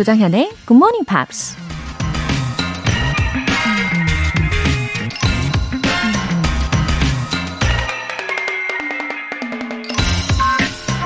조장현의 0.00 0.48
Good 0.66 0.76
Morning 0.76 1.04
Pops. 1.04 1.58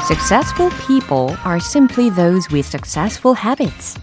Successful 0.06 0.70
people 0.86 1.36
are 1.44 1.56
simply 1.56 2.08
those 2.14 2.46
with 2.54 2.68
successful 2.68 3.36
habits. 3.36 3.98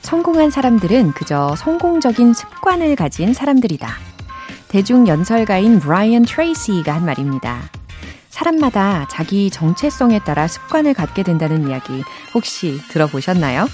성공한 0.00 0.50
사람들은 0.50 1.12
그저 1.12 1.54
성공적인 1.54 2.34
습관을 2.34 2.96
가진 2.96 3.32
사람들이다. 3.32 3.94
대중 4.66 5.06
연설가인 5.06 5.78
브라이언 5.78 6.24
트레이시가 6.24 6.92
한 6.92 7.04
말입니다. 7.04 7.62
사람마다 8.30 9.06
자기 9.08 9.50
정체성에 9.50 10.24
따라 10.24 10.48
습관을 10.48 10.94
갖게 10.94 11.22
된다는 11.22 11.68
이야기 11.68 12.02
혹시 12.34 12.80
들어보셨나요? 12.88 13.68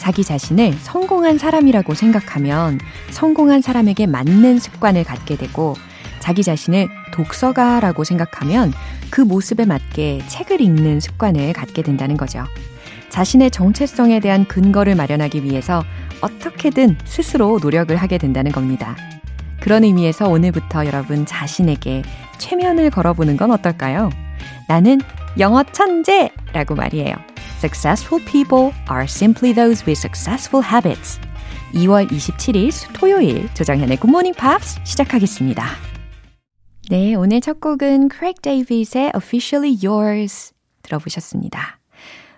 자기 0.00 0.24
자신을 0.24 0.72
성공한 0.80 1.36
사람이라고 1.36 1.92
생각하면 1.92 2.80
성공한 3.10 3.60
사람에게 3.60 4.06
맞는 4.06 4.58
습관을 4.58 5.04
갖게 5.04 5.36
되고 5.36 5.74
자기 6.20 6.42
자신을 6.42 6.88
독서가라고 7.12 8.04
생각하면 8.04 8.72
그 9.10 9.20
모습에 9.20 9.66
맞게 9.66 10.22
책을 10.26 10.62
읽는 10.62 11.00
습관을 11.00 11.52
갖게 11.52 11.82
된다는 11.82 12.16
거죠. 12.16 12.44
자신의 13.10 13.50
정체성에 13.50 14.20
대한 14.20 14.46
근거를 14.46 14.94
마련하기 14.94 15.44
위해서 15.44 15.84
어떻게든 16.22 16.96
스스로 17.04 17.58
노력을 17.60 17.94
하게 17.94 18.16
된다는 18.16 18.52
겁니다. 18.52 18.96
그런 19.60 19.84
의미에서 19.84 20.30
오늘부터 20.30 20.86
여러분 20.86 21.26
자신에게 21.26 22.02
최면을 22.38 22.88
걸어보는 22.88 23.36
건 23.36 23.50
어떨까요? 23.50 24.08
나는 24.66 24.98
영어 25.38 25.62
천재라고 25.62 26.74
말이에요. 26.74 27.29
Successful 27.60 28.24
people 28.24 28.72
are 28.88 29.06
simply 29.06 29.52
those 29.52 29.84
with 29.84 29.98
successful 29.98 30.64
habits. 30.64 31.20
2월 31.74 32.10
27일 32.10 32.72
토요일 32.94 33.52
조정현의 33.52 33.98
Morning 34.02 34.34
Pops 34.34 34.80
시작하겠습니다. 34.82 35.66
네, 36.88 37.14
오늘 37.14 37.42
첫 37.42 37.60
곡은 37.60 38.08
Craig 38.10 38.40
David의 38.40 39.12
Officially 39.14 39.76
Yours 39.84 40.54
들어보셨습니다. 40.80 41.78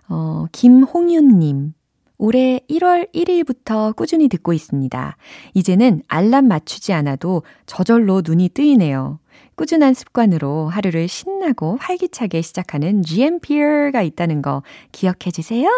어, 0.08 0.46
김홍윤님. 0.50 1.74
올해 2.18 2.60
1월 2.68 3.12
1일부터 3.14 3.94
꾸준히 3.94 4.26
듣고 4.26 4.52
있습니다. 4.52 5.16
이제는 5.54 6.02
알람 6.08 6.48
맞추지 6.48 6.92
않아도 6.94 7.44
저절로 7.66 8.22
눈이 8.24 8.48
뜨이네요. 8.48 9.20
꾸준한 9.56 9.94
습관으로 9.94 10.68
하루를 10.68 11.08
신나고 11.08 11.76
활기차게 11.80 12.42
시작하는 12.42 13.02
GMP가 13.02 14.02
있다는 14.02 14.42
거 14.42 14.62
기억해 14.92 15.30
주세요. 15.32 15.68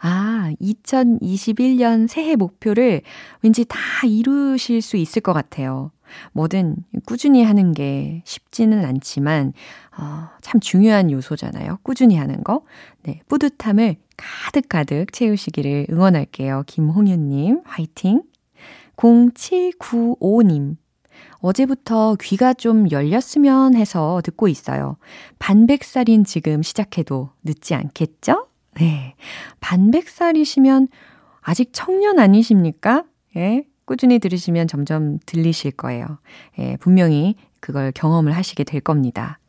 아, 0.00 0.50
2021년 0.60 2.08
새해 2.08 2.36
목표를 2.36 3.02
왠지 3.42 3.64
다 3.64 3.78
이루실 4.04 4.82
수 4.82 4.96
있을 4.96 5.22
것 5.22 5.32
같아요. 5.32 5.90
뭐든 6.32 6.76
꾸준히 7.06 7.42
하는 7.42 7.72
게 7.72 8.22
쉽지는 8.26 8.84
않지만, 8.84 9.52
어, 9.98 10.28
참 10.42 10.60
중요한 10.60 11.10
요소잖아요. 11.10 11.78
꾸준히 11.82 12.16
하는 12.16 12.44
거. 12.44 12.62
네, 13.02 13.20
뿌듯함을 13.28 13.96
가득가득 14.16 15.12
채우시기를 15.12 15.86
응원할게요. 15.90 16.64
김홍윤님, 16.66 17.62
화이팅! 17.64 18.22
0795님. 18.96 20.76
어제부터 21.42 22.16
귀가 22.20 22.54
좀 22.54 22.90
열렸으면 22.90 23.74
해서 23.74 24.20
듣고 24.24 24.48
있어요. 24.48 24.96
반백살인 25.38 26.24
지금 26.24 26.62
시작해도 26.62 27.30
늦지 27.44 27.74
않겠죠? 27.74 28.46
네. 28.76 29.14
반백살이시면 29.60 30.88
아직 31.40 31.70
청년 31.72 32.18
아니십니까? 32.18 33.04
예. 33.36 33.64
꾸준히 33.84 34.20
들으시면 34.20 34.68
점점 34.68 35.18
들리실 35.26 35.72
거예요. 35.72 36.06
예, 36.58 36.76
분명히 36.76 37.34
그걸 37.60 37.92
경험을 37.92 38.32
하시게 38.32 38.62
될 38.64 38.80
겁니다. 38.80 39.40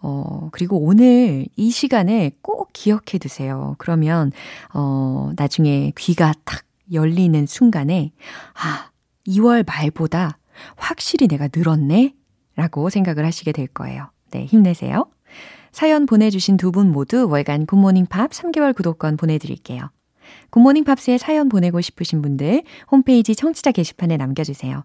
어, 0.00 0.48
그리고 0.52 0.78
오늘 0.78 1.46
이 1.56 1.70
시간에 1.70 2.32
꼭 2.42 2.70
기억해 2.72 3.18
두세요. 3.20 3.74
그러면, 3.78 4.32
어, 4.72 5.30
나중에 5.36 5.92
귀가 5.96 6.32
탁 6.44 6.64
열리는 6.92 7.46
순간에, 7.46 8.12
아, 8.54 8.90
2월 9.26 9.66
말보다 9.66 10.38
확실히 10.76 11.28
내가 11.28 11.48
늘었네? 11.54 12.14
라고 12.56 12.88
생각을 12.90 13.24
하시게 13.26 13.52
될 13.52 13.66
거예요. 13.66 14.10
네, 14.30 14.44
힘내세요. 14.46 15.10
사연 15.72 16.06
보내주신 16.06 16.56
두 16.56 16.70
분 16.72 16.90
모두 16.90 17.28
월간 17.28 17.66
굿모닝 17.66 18.06
팝 18.06 18.30
3개월 18.30 18.74
구독권 18.74 19.16
보내드릴게요. 19.16 19.90
굿모닝 20.50 20.84
팝스에 20.84 21.18
사연 21.18 21.48
보내고 21.48 21.80
싶으신 21.80 22.22
분들 22.22 22.62
홈페이지 22.90 23.34
청취자 23.34 23.72
게시판에 23.72 24.16
남겨주세요. 24.16 24.84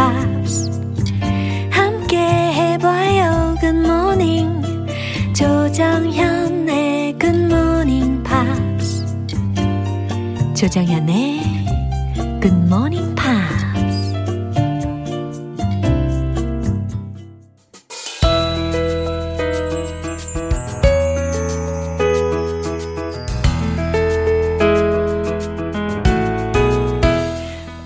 조정현의 5.81 7.17
굿모닝 7.17 8.21
팝스 8.21 9.03
조정현의 10.53 11.41
굿모닝 12.39 13.15
팝스 13.15 14.13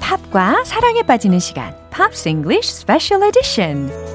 팝과 0.01 0.65
사랑에 0.65 1.01
빠지는 1.03 1.39
시간 1.39 1.73
팝스 1.91 2.27
잉글리쉬 2.27 2.73
스페셜 2.73 3.23
에디션 3.23 4.14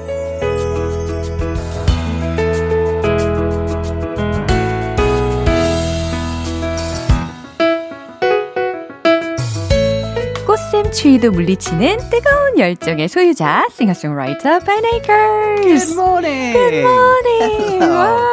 추위도 11.01 11.31
물리치는 11.31 11.97
뜨거운 12.11 12.59
열정의 12.59 13.07
소유자 13.07 13.67
싱어송라이터 13.71 14.59
Ben 14.59 14.85
Akers 14.85 15.95
Good 15.95 15.99
morning. 15.99 16.53
Good 16.53 16.85
morning. 16.85 17.81
Hello. 17.81 18.30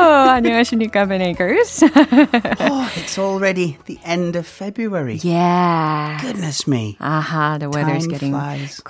안녕하십니까, 0.00 1.06
Ben 1.06 1.20
Akers. 1.22 1.82
oh, 1.82 2.90
it's 2.96 3.18
already 3.18 3.78
the 3.86 3.98
end 4.04 4.36
of 4.36 4.46
February. 4.46 5.18
Yeah. 5.22 6.18
Goodness 6.20 6.66
me. 6.66 6.96
Aha, 7.00 7.58
the 7.58 7.68
weather's 7.70 8.04
Time 8.06 8.10
getting 8.10 8.32
flies. 8.32 8.80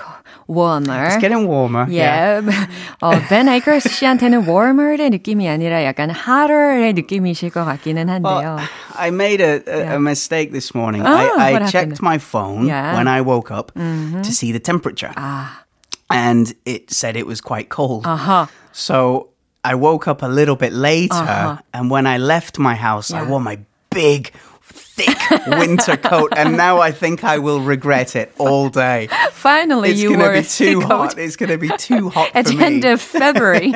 warmer. 0.47 1.07
It's 1.07 1.17
getting 1.19 1.47
warmer. 1.47 1.87
Yeah. 1.89 2.41
어, 3.03 3.13
Ben 3.29 3.49
Akers 3.49 3.85
씨한테는 3.89 4.47
warmer의 4.47 5.11
느낌이 5.11 5.49
아니라 5.49 5.85
약간 5.85 6.11
hotter의 6.11 6.95
느낌이실 6.95 7.51
것 7.51 7.65
같기는 7.65 8.09
한데요. 8.09 8.57
Well, 8.57 8.69
I 8.97 9.11
made 9.11 9.41
a, 9.41 9.63
a, 9.67 9.79
Yeah. 9.87 9.95
a 9.97 9.99
mistake 10.01 10.53
this 10.53 10.75
morning. 10.75 11.03
Ah, 11.05 11.19
I, 11.39 11.53
what 11.53 11.63
I 11.63 11.67
happened? 11.67 11.71
checked 11.73 12.03
my 12.03 12.19
phone 12.19 12.67
Yeah. 12.67 12.97
when 12.97 13.09
I 13.09 13.21
woke 13.21 13.51
up 13.51 13.73
to 13.75 14.33
see 14.33 14.53
the 14.53 14.61
temperature. 14.61 15.13
아, 15.17 15.63
And 16.11 16.55
it 16.65 16.91
said 16.93 17.17
it 17.17 17.27
was 17.27 17.41
quite 17.41 17.69
cold. 17.69 18.05
아하. 18.07 18.49
So 18.73 19.30
I 19.64 19.76
woke 19.76 20.08
up 20.08 20.24
a 20.24 20.28
little 20.28 20.56
bit 20.56 20.74
later. 20.74 21.14
Uh-huh. 21.14 21.58
And 21.74 21.90
when 21.90 22.08
I 22.08 22.18
left 22.18 22.58
my 22.58 22.76
house, 22.76 23.12
I 23.12 23.24
wore 23.24 23.42
my 23.42 23.60
big, 23.90 24.32
thick 24.62 25.18
winter 25.48 25.98
coat. 25.98 26.34
And 26.36 26.58
now 26.58 26.80
I 26.80 26.92
think 26.92 27.24
I 27.24 27.38
will 27.38 27.62
regret 27.62 28.16
it 28.16 28.34
all 28.38 28.70
day. 28.70 29.08
Finally, 29.42 29.90
It's 29.92 30.02
you 30.02 30.14
to 30.14 30.18
were 30.22 30.34
be 30.34 30.44
too 30.44 30.82
hot. 30.82 31.18
It's 31.18 31.36
going 31.36 31.50
to 31.50 31.58
be 31.58 31.70
too 31.78 32.10
hot 32.10 32.30
at 32.36 32.46
the 32.46 32.62
end 32.64 32.86
of 32.86 33.02
February. 33.02 33.74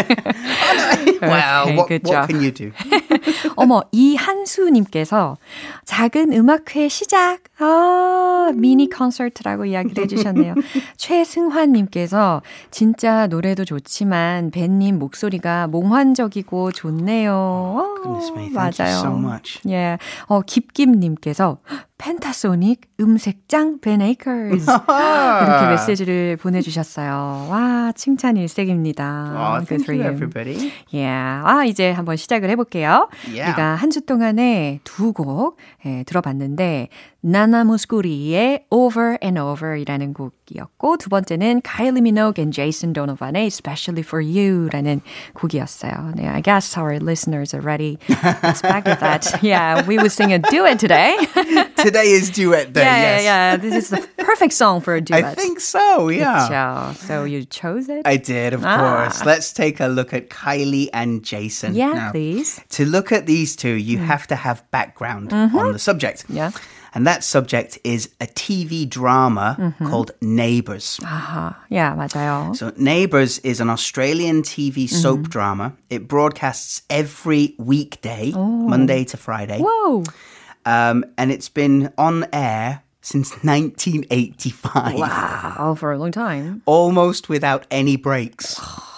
well, 1.22 1.64
Okay, 1.66 1.76
what, 1.76 1.88
good 1.90 2.04
what 2.06 2.12
job. 2.14 2.30
can 2.30 2.42
you 2.44 2.52
do? 2.52 2.72
어머, 3.58 3.82
이한수님께서 3.92 5.38
작은 5.86 6.34
음악회 6.34 6.88
시작, 6.88 7.40
아, 7.60 8.52
미니 8.56 8.90
콘서트라고 8.90 9.66
이야기를 9.66 10.04
해주셨네요. 10.04 10.54
최승환님께서 10.98 12.42
진짜 12.72 13.28
노래도 13.28 13.66
좋지만 13.66 14.52
벤님 14.52 15.00
목소리가 15.00 15.68
몽환적이고 15.68 16.72
좋네요. 16.74 17.34
어, 17.34 17.96
Goodness 18.04 18.32
me, 18.34 18.50
thank 18.52 18.54
맞아요. 18.56 18.92
you 18.92 19.00
so 19.00 19.18
much. 19.18 19.60
예, 19.68 19.98
어, 20.28 20.42
깊김님께서 20.42 21.58
펜타소닉 21.98 22.82
음색장 23.00 23.80
벤 23.80 24.02
에이커즈 24.02 24.66
이렇게 24.66 25.68
메시지를 25.70 26.38
보내주셨어요. 26.38 27.48
와 27.50 27.92
칭찬 27.96 28.36
일색입니다. 28.38 29.56
Oh, 29.58 29.66
thank 29.66 29.88
you, 29.88 30.04
everybody. 30.06 30.72
Yeah. 30.92 31.42
아 31.46 31.64
이제 31.66 31.92
한번 31.92 32.16
시작을 32.18 32.50
해볼게요. 32.50 33.08
Yeah. 33.28 33.50
우리가 33.52 33.76
한 33.76 33.90
주 33.96 34.02
동안에 34.06 34.82
두곡 34.84 35.58
예, 35.86 36.04
들어봤는데 36.04 36.90
나나 37.22 37.64
무스쿠리의 37.64 38.66
Over 38.70 39.18
and 39.24 39.40
Over이라는 39.40 40.14
곡이었고 40.14 40.98
두 40.98 41.10
번째는 41.10 41.62
Kylie 41.64 42.02
Minogue 42.02 42.40
and 42.44 42.54
Jason 42.54 42.94
Donovan의 42.94 43.48
Especially 43.48 44.04
for 44.06 44.22
You라는 44.22 45.00
곡이었어요. 45.34 46.12
네, 46.16 46.28
I 46.28 46.42
guess 46.44 46.78
our 46.78 47.00
listeners 47.00 47.56
are 47.56 47.66
ready. 47.66 47.98
With 48.10 49.00
that. 49.00 49.40
Yeah, 49.42 49.82
we 49.88 49.98
would 49.98 50.12
sing 50.12 50.34
a 50.34 50.40
duet 50.40 50.78
today. 50.78 51.16
Today 51.85 52.11
is 52.13 52.31
duet 52.31 52.73
day. 52.73 52.83
yeah, 52.83 52.97
yes. 53.01 53.25
yeah, 53.25 53.51
yeah. 53.53 53.57
This 53.57 53.75
is 53.75 53.89
the 53.91 54.07
perfect 54.19 54.53
song 54.53 54.81
for 54.81 54.95
a 54.95 55.01
duet. 55.01 55.25
I 55.25 55.35
think 55.35 55.61
so. 55.61 56.09
Yeah. 56.09 56.49
그렇죠. 56.49 56.97
So 57.07 57.25
you 57.25 57.45
chose 57.45 57.89
it? 57.89 58.03
I 58.05 58.17
did, 58.17 58.53
of 58.53 58.65
Ah. 58.65 58.77
course. 59.09 59.25
Let's 59.25 59.53
take 59.53 59.81
a 59.81 59.87
look 59.89 60.13
at 60.13 60.29
Kylie 60.31 60.89
and 60.93 61.23
Jason. 61.23 61.75
yeah, 61.75 61.93
now. 61.93 62.11
please. 62.13 62.61
To 62.71 62.85
look 62.85 63.13
at 63.13 63.27
these 63.27 63.57
two, 63.57 63.75
you 63.75 63.99
have 63.99 64.27
to 64.29 64.37
have 64.37 64.63
background 64.71 65.33
on 65.33 65.73
the 65.73 65.79
subject. 65.79 66.25
Yeah. 66.29 66.51
And 66.93 67.07
that 67.07 67.23
subject 67.23 67.79
is 67.85 68.11
a 68.21 68.27
TV 68.27 68.85
drama 68.85 69.75
called 69.87 70.11
Neighbours. 70.21 70.99
아하, 71.05 71.55
yeah, 71.71 71.95
맞아요. 71.95 72.57
So, 72.57 72.73
Neighbours 72.77 73.39
is 73.47 73.61
an 73.61 73.71
Australian 73.71 74.43
TV 74.43 74.89
soap 74.91 75.29
drama. 75.31 75.73
It 75.89 76.09
broadcasts 76.09 76.83
every 76.91 77.55
weekday, 77.59 78.33
Monday 78.35 79.05
to 79.05 79.17
Friday. 79.17 79.61
Whoa. 79.63 80.03
Um, 80.66 81.06
and 81.18 81.32
it's 81.32 81.50
been 81.50 81.94
on 81.98 82.26
air 82.34 82.84
since 83.02 83.32
1985. 83.44 84.96
Wow, 84.96 85.76
for 85.78 85.92
a 85.92 85.98
long 85.98 86.12
time. 86.12 86.62
Almost 86.66 87.30
without 87.30 87.66
any 87.70 87.96
breaks. 87.96 88.60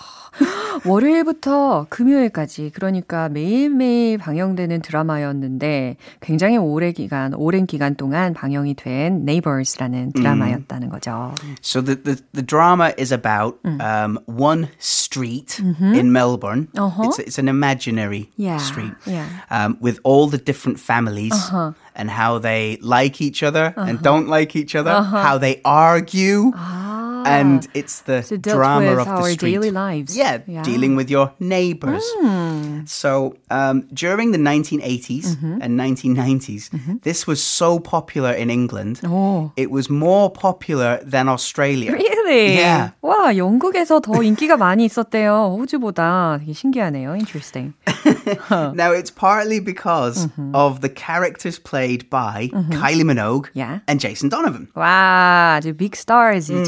월요일부터 0.84 1.86
금요일까지 1.90 2.72
그러니까 2.74 3.28
매일매일 3.28 4.18
방영되는 4.18 4.82
드라마였는데 4.82 5.96
굉장히 6.20 6.56
오래 6.56 6.92
기간, 6.92 7.34
오랜 7.34 7.66
기간 7.66 7.94
동안 7.94 8.34
방영이 8.34 8.74
된 8.74 9.22
Neighbors라는 9.22 10.12
드라마였다는 10.12 10.88
거죠. 10.90 11.34
So 11.62 11.80
the, 11.80 11.96
the, 12.02 12.22
the 12.32 12.42
drama 12.42 12.92
is 12.98 13.12
about 13.12 13.58
um, 13.64 14.18
one 14.26 14.68
street 14.78 15.60
in 15.60 16.10
Melbourne. 16.12 16.68
It's, 16.74 17.18
it's 17.18 17.38
an 17.38 17.48
imaginary 17.48 18.30
Yeah, 18.36 18.56
street 18.58 18.94
yeah. 19.06 19.26
um, 19.50 19.76
with 19.80 20.00
all 20.02 20.26
the 20.26 20.38
different 20.38 20.80
families 20.80 21.34
and 21.94 22.10
how 22.10 22.38
they 22.38 22.78
like 22.82 23.20
each 23.20 23.42
other 23.42 23.72
and 23.76 24.02
don't 24.02 24.26
like 24.26 24.56
each 24.56 24.74
other, 24.74 25.00
how 25.02 25.38
they 25.38 25.60
argue. 25.64 26.50
And 27.26 27.66
it's 27.74 28.02
the 28.02 28.22
So 28.22 28.36
dealt 28.36 28.56
drama 28.56 28.90
with 28.90 28.98
of 29.00 29.06
the 29.06 29.12
our 29.12 29.30
street. 29.30 29.40
daily 29.40 29.70
lives. 29.70 30.16
Yeah, 30.16 30.38
Yeah. 30.46 30.62
dealing 30.62 30.96
with 30.96 31.08
your 31.10 31.32
neighbors. 31.40 32.02
So 32.86 33.34
um, 33.50 33.86
during 33.92 34.32
the 34.32 34.38
1980s 34.38 35.36
and 35.60 35.78
1990s, 35.78 36.70
this 37.02 37.26
was 37.26 37.42
so 37.42 37.78
popular 37.78 38.32
in 38.32 38.50
England. 38.50 39.00
오. 39.04 39.50
It 39.56 39.70
was 39.70 39.88
more 39.90 40.30
popular 40.30 40.98
than 41.04 41.28
Australia. 41.28 41.92
Really? 41.92 42.56
Yeah. 42.56 42.90
와, 43.02 43.36
영국에서 43.36 44.00
더 44.00 44.22
인기가 44.22 44.56
많이 44.56 44.84
있었대요. 44.84 45.56
호주보다 45.60 46.38
되게 46.40 46.52
신기하네요. 46.52 47.14
Interesting. 47.16 47.74
Now, 48.50 48.90
it's 48.92 49.10
partly 49.10 49.60
because 49.60 50.28
of 50.54 50.80
the 50.80 50.88
characters 50.88 51.58
played 51.58 52.08
by 52.10 52.50
Kylie 52.70 53.04
Minogue 53.04 53.48
Yeah. 53.54 53.80
and 53.86 54.00
Jason 54.00 54.28
Donovan. 54.28 54.68
와, 54.74 55.58
아주 55.60 55.76
빅 55.76 55.94
스타즈이 55.94 56.64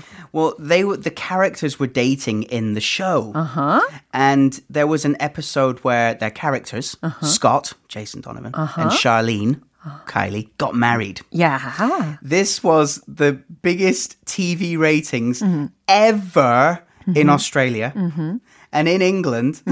죠. 0.00 0.02
Well, 0.32 0.54
they 0.58 0.84
were 0.84 0.96
the 0.96 1.10
characters 1.10 1.78
were 1.78 1.86
dating 1.86 2.44
in 2.44 2.74
the 2.74 2.80
show. 2.80 3.32
Uh-huh. 3.34 3.80
And 4.12 4.60
there 4.70 4.86
was 4.86 5.04
an 5.04 5.16
episode 5.20 5.78
where 5.80 6.14
their 6.14 6.30
characters, 6.30 6.96
uh-huh. 7.02 7.26
Scott, 7.26 7.72
Jason 7.88 8.20
Donovan, 8.20 8.52
and 8.54 8.54
uh-huh. 8.54 8.90
Charlene, 8.90 9.60
Kylie, 10.06 10.48
got 10.58 10.74
married. 10.74 11.20
Yeah. 11.30 12.16
This 12.22 12.62
was 12.62 13.02
the 13.08 13.42
biggest 13.62 14.22
TV 14.24 14.78
ratings 14.78 15.42
mm-hmm. 15.42 15.66
ever 15.88 16.82
in 17.06 17.14
mm-hmm. 17.14 17.30
Australia. 17.30 17.92
Mm-hmm. 17.94 18.36
And 18.72 18.88
in 18.88 19.02
England, 19.02 19.62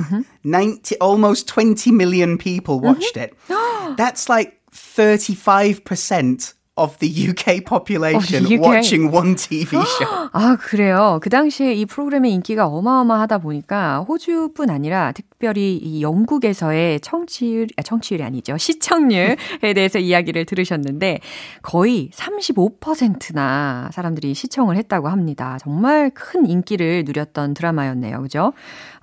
90, 0.44 0.96
almost 0.98 1.48
20 1.48 1.90
million 1.90 2.36
people 2.36 2.80
watched 2.80 3.16
it. 3.16 3.34
That's 3.96 4.28
like 4.28 4.60
35% 4.72 6.54
of 6.76 6.96
the 6.98 7.10
UK 7.10 7.60
population 7.64 8.44
UK. 8.46 8.58
watching 8.60 9.10
one 9.12 9.34
TV 9.34 9.78
show. 9.84 10.28
아, 10.32 10.56
그래요. 10.56 11.18
그 11.22 11.28
당시에 11.28 11.74
이 11.74 11.84
프로그램의 11.84 12.32
인기가 12.32 12.66
어마어마하다 12.66 13.38
보니까 13.38 14.00
호주뿐 14.08 14.70
아니라 14.70 15.12
특별히 15.12 15.76
이 15.76 16.00
영국에서의 16.02 17.00
청취율, 17.00 17.66
아, 17.76 17.82
청취율이 17.82 18.22
아니죠. 18.24 18.56
시청률에 18.56 19.36
대해서 19.74 19.98
이야기를 19.98 20.46
들으셨는데 20.46 21.20
거의 21.62 22.10
35%나 22.14 23.90
사람들이 23.92 24.34
시청을 24.34 24.76
했다고 24.76 25.08
합니다. 25.08 25.58
정말 25.60 26.10
큰 26.14 26.46
인기를 26.46 27.04
누렸던 27.06 27.54
드라마였네요. 27.54 28.22
그죠? 28.22 28.52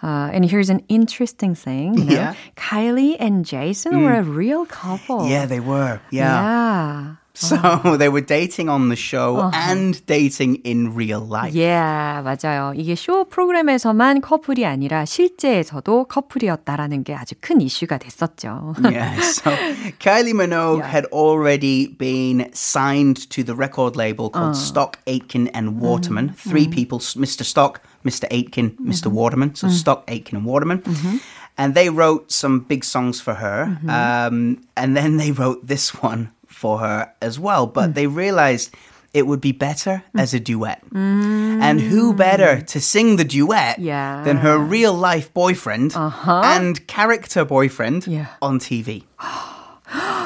Uh, 0.02 0.30
and 0.34 0.46
here's 0.46 0.70
an 0.70 0.82
interesting 0.90 1.54
thing. 1.56 1.98
You 1.98 2.06
know, 2.06 2.18
Yeah. 2.18 2.34
Kylie 2.56 3.18
and 3.20 3.46
Jason 3.46 4.02
were 4.02 4.14
a 4.14 4.24
real 4.24 4.66
couple. 4.66 5.28
Yeah, 5.28 5.46
they 5.46 5.60
were. 5.60 6.00
Yeah. 6.12 6.42
Yeah. 6.42 7.16
So 7.37 7.97
they 7.97 8.11
were 8.11 8.21
dating 8.21 8.69
on 8.69 8.91
the 8.91 8.97
show 8.97 9.51
and 9.55 10.05
dating 10.07 10.57
in 10.65 10.95
real 10.95 11.21
life. 11.21 11.55
Yeah, 11.55 12.21
맞아요. 12.23 12.75
이게 12.77 12.95
쇼 12.95 13.25
프로그램에서만 13.25 14.21
커플이 14.21 14.67
아니라 14.67 15.07
실제에서도 15.07 16.05
커플이었다라는 16.05 17.05
게 17.05 17.15
아주 17.15 17.35
큰 17.41 17.61
이슈가 17.61 17.99
됐었죠. 17.99 18.75
yeah, 18.85 19.19
so 19.23 19.51
Kylie 19.99 20.35
Minogue 20.35 20.85
had 20.85 21.07
already 21.07 21.87
been 21.87 22.51
signed 22.53 23.31
to 23.31 23.43
the 23.43 23.55
record 23.55 23.97
label 23.97 24.29
called 24.29 24.57
Stock, 24.57 24.99
Aitken 25.07 25.49
and 25.49 25.81
Waterman. 25.81 26.35
Three 26.37 26.69
people, 26.69 26.99
Mr. 26.99 27.45
Stock, 27.45 27.81
Mr. 28.05 28.27
Aitken, 28.31 28.77
Mr. 28.79 29.07
Waterman. 29.11 29.55
So 29.55 29.69
Stock, 29.69 30.05
Aitken 30.09 30.37
and 30.37 30.45
Waterman. 30.47 30.83
And 31.57 31.75
they 31.75 31.89
wrote 31.89 32.31
some 32.33 32.61
big 32.61 32.85
songs 32.85 33.21
for 33.21 33.35
her. 33.35 33.79
Um, 33.89 34.61
and 34.77 34.97
then 34.97 35.17
they 35.17 35.33
wrote 35.33 35.67
this 35.67 35.95
one 36.03 36.31
for 36.58 36.80
her 36.80 37.14
as 37.22 37.40
well. 37.40 37.68
But 37.68 37.88
hmm. 37.88 37.94
they 37.94 38.08
realized 38.08 38.74
it 39.14 39.26
would 39.28 39.42
be 39.42 39.52
better 39.52 40.04
hmm. 40.12 40.20
as 40.20 40.34
a 40.34 40.40
duet. 40.40 40.82
Mm. 40.90 41.62
And 41.62 41.80
who 41.80 42.14
better 42.14 42.62
to 42.62 42.80
sing 42.82 43.16
the 43.16 43.24
duet 43.24 43.80
Yeah. 43.80 44.24
than 44.24 44.38
her 44.38 44.58
real 44.58 44.94
life 44.94 45.34
boyfriend 45.34 45.96
uh-huh. 45.96 46.42
and 46.44 46.86
character 46.88 47.46
boyfriend 47.46 48.08
Yeah. 48.08 48.28
on 48.42 48.60
TV? 48.60 49.04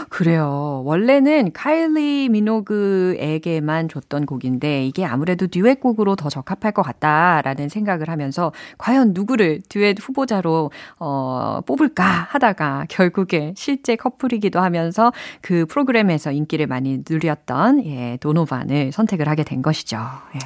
그래요. 0.09 0.81
원래는 0.85 1.51
카일리 1.53 2.27
미노그에게만 2.29 3.87
줬던 3.89 4.25
곡인데 4.25 4.85
이게 4.85 5.05
아무래도 5.05 5.47
듀엣곡으로 5.47 6.15
더 6.15 6.29
적합할 6.29 6.71
것 6.73 6.81
같다라는 6.81 7.69
생각을 7.69 8.09
하면서 8.09 8.51
과연 8.77 9.11
누구를 9.13 9.61
듀엣 9.69 9.97
후보자로 10.01 10.71
어, 10.99 11.61
뽑을까 11.65 12.27
하다가 12.29 12.85
결국에 12.89 13.53
실제 13.55 13.95
커플이기도 13.95 14.59
하면서 14.59 15.13
그 15.41 15.65
프로그램에서 15.67 16.31
인기를 16.31 16.67
많이 16.67 17.03
누렸던 17.07 17.85
예, 17.85 18.17
도노반을 18.19 18.91
선택을 18.91 19.27
하게 19.27 19.43
된 19.43 19.61
것이죠. 19.61 19.97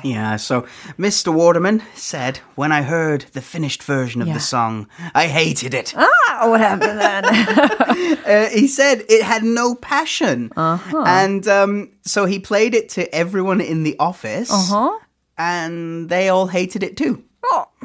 예. 0.06 0.10
Yeah, 0.16 0.36
so 0.36 0.64
Mr. 1.00 1.34
Waterman 1.34 1.82
said, 1.96 2.42
when 2.58 2.72
I 2.72 2.84
heard 2.84 3.26
the 3.34 3.42
finished 3.42 3.84
version 3.84 4.22
of 4.22 4.28
Yeah. 4.28 4.38
the 4.38 4.44
song, 4.44 4.88
I 5.14 5.28
hated 5.28 5.74
it. 5.74 5.94
Ah, 5.98 6.48
what 6.48 6.62
happened 6.62 7.00
then? 7.00 7.24
Uh, 8.26 8.50
he 8.50 8.68
said 8.68 9.05
it 9.10 9.24
had 9.24 9.44
no 9.44 9.76
passion. 9.76 10.52
And 11.06 11.48
um, 11.48 11.92
so 12.04 12.26
he 12.26 12.40
played 12.40 12.74
it 12.74 12.90
to 12.90 13.14
everyone 13.14 13.60
in 13.60 13.84
the 13.84 13.98
office, 14.00 14.50
uh-huh. 14.52 14.98
and 15.38 16.08
they 16.10 16.30
all 16.30 16.48
hated 16.48 16.84
it 16.84 16.96
too. 16.96 17.25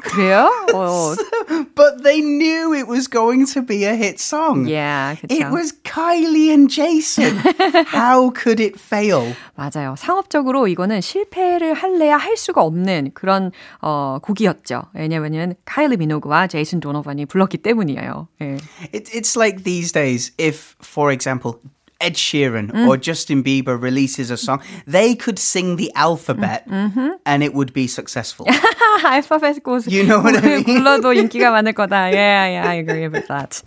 그래요? 0.02 0.50
어, 0.74 1.14
But 1.74 2.02
they 2.02 2.20
knew 2.20 2.72
it 2.74 2.86
was 2.88 3.08
going 3.08 3.46
to 3.54 3.62
be 3.62 3.84
a 3.84 3.94
hit 3.94 4.20
song. 4.20 4.66
yeah, 4.68 5.14
그쵸. 5.20 5.34
It 5.34 5.50
was 5.52 5.72
Kylie 5.84 6.50
and 6.52 6.68
Jason. 6.70 7.36
How 7.92 8.30
could 8.30 8.60
it 8.62 8.78
fail? 8.78 9.34
맞아요. 9.56 9.94
상업적으로 9.96 10.68
이거는 10.68 11.00
실패를 11.00 11.74
할래야 11.74 12.16
할 12.16 12.36
수가 12.36 12.62
없는 12.62 13.12
그런 13.14 13.52
어, 13.80 14.18
곡이었죠. 14.22 14.82
왜냐면은 14.94 15.54
카일리 15.64 15.96
미노그와 15.96 16.46
제이슨 16.48 16.80
도노반이 16.80 17.26
불렀기 17.26 17.58
때문이에요. 17.58 18.28
예. 18.42 18.56
It, 18.92 19.10
it's 19.14 19.36
like 19.36 19.64
these 19.64 19.92
days, 19.92 20.32
if, 20.38 20.74
for 20.82 21.10
example, 21.12 21.60
Ed 22.00 22.14
Sheeran 22.14 22.86
or 22.86 22.98
Justin 22.98 23.42
Bieber 23.42 23.80
releases 23.80 24.30
a 24.30 24.36
song, 24.36 24.60
they 24.86 25.14
could 25.14 25.38
sing 25.38 25.76
the 25.76 25.90
alphabet 25.94 26.66
and 26.68 27.42
it 27.42 27.54
would 27.54 27.72
be 27.72 27.86
successful. 27.86 28.46
알파벳 29.02 29.62
꽃 29.62 29.86
You 29.90 30.04
know 30.04 30.20
what 30.20 30.36
I 30.36 30.40
mean? 30.60 30.64
불러도 30.64 31.14
인기가 31.14 31.50
많을 31.50 31.72
거다. 31.72 32.12
Yeah, 32.12 32.46
yeah, 32.48 32.68
I 32.68 32.74
agree 32.74 33.08
with 33.08 33.26
that. 33.28 33.62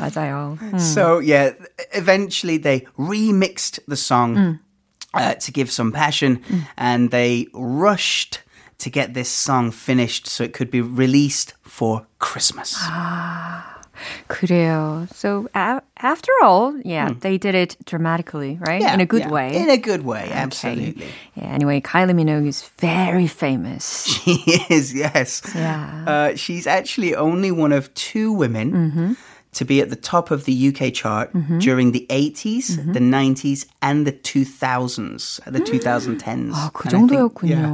맞아요. 0.00 0.58
음. 0.60 0.80
So 0.80 1.20
yeah, 1.20 1.52
eventually 1.94 2.58
they 2.58 2.86
remixed 2.98 3.78
the 3.86 3.96
song 3.96 4.58
uh, 5.14 5.34
to 5.34 5.52
give 5.52 5.70
some 5.70 5.92
passion, 5.92 6.42
and 6.76 7.10
they 7.10 7.46
rushed 7.54 8.40
to 8.78 8.90
get 8.90 9.14
this 9.14 9.28
song 9.28 9.70
finished 9.70 10.26
so 10.26 10.42
it 10.42 10.52
could 10.52 10.70
be 10.70 10.80
released 10.80 11.54
for 11.62 12.06
Christmas. 12.18 12.74
그래요. 14.28 15.06
So 15.12 15.48
a- 15.54 15.80
after 16.00 16.30
all, 16.42 16.74
yeah, 16.84 17.10
they 17.20 17.36
did 17.38 17.54
it 17.54 17.76
dramatically, 17.84 18.58
right? 18.60 18.80
Yeah, 18.80 18.94
In 18.94 19.00
a 19.00 19.06
good 19.06 19.22
yeah. 19.26 19.30
way. 19.30 19.54
In 19.56 19.70
a 19.70 19.76
good 19.76 20.04
way, 20.04 20.24
Okay. 20.26 20.32
absolutely. 20.38 21.06
Yeah, 21.34 21.52
anyway, 21.52 21.80
Kylie 21.80 22.14
Minogue 22.14 22.46
is 22.46 22.62
very 22.78 23.26
famous. 23.26 24.06
She 24.06 24.38
is, 24.70 24.94
yes. 24.94 25.42
Yeah. 25.54 26.04
Uh, 26.06 26.36
she's 26.36 26.66
actually 26.66 27.14
only 27.14 27.50
one 27.50 27.72
of 27.72 27.92
two 27.94 28.32
women 28.32 28.72
Mm-hmm. 28.72 29.12
to 29.54 29.64
be 29.64 29.80
at 29.80 29.88
the 29.90 29.96
top 29.96 30.30
of 30.30 30.44
the 30.44 30.52
UK 30.54 30.92
chart 30.92 31.30
during 31.58 31.90
the 31.92 32.06
80s, 32.10 32.76
Mm-hmm. 32.78 32.92
the 32.92 33.00
90s, 33.00 33.66
and 33.82 34.06
the 34.06 34.12
2000s, 34.12 35.40
the 35.50 35.58
2010s. 35.58 36.52
아, 36.54 36.70
그 36.72 36.86
And 36.86 36.94
I 36.94 37.00
think- 37.00 37.10
정도였군요. 37.10 37.50
yeah. 37.50 37.72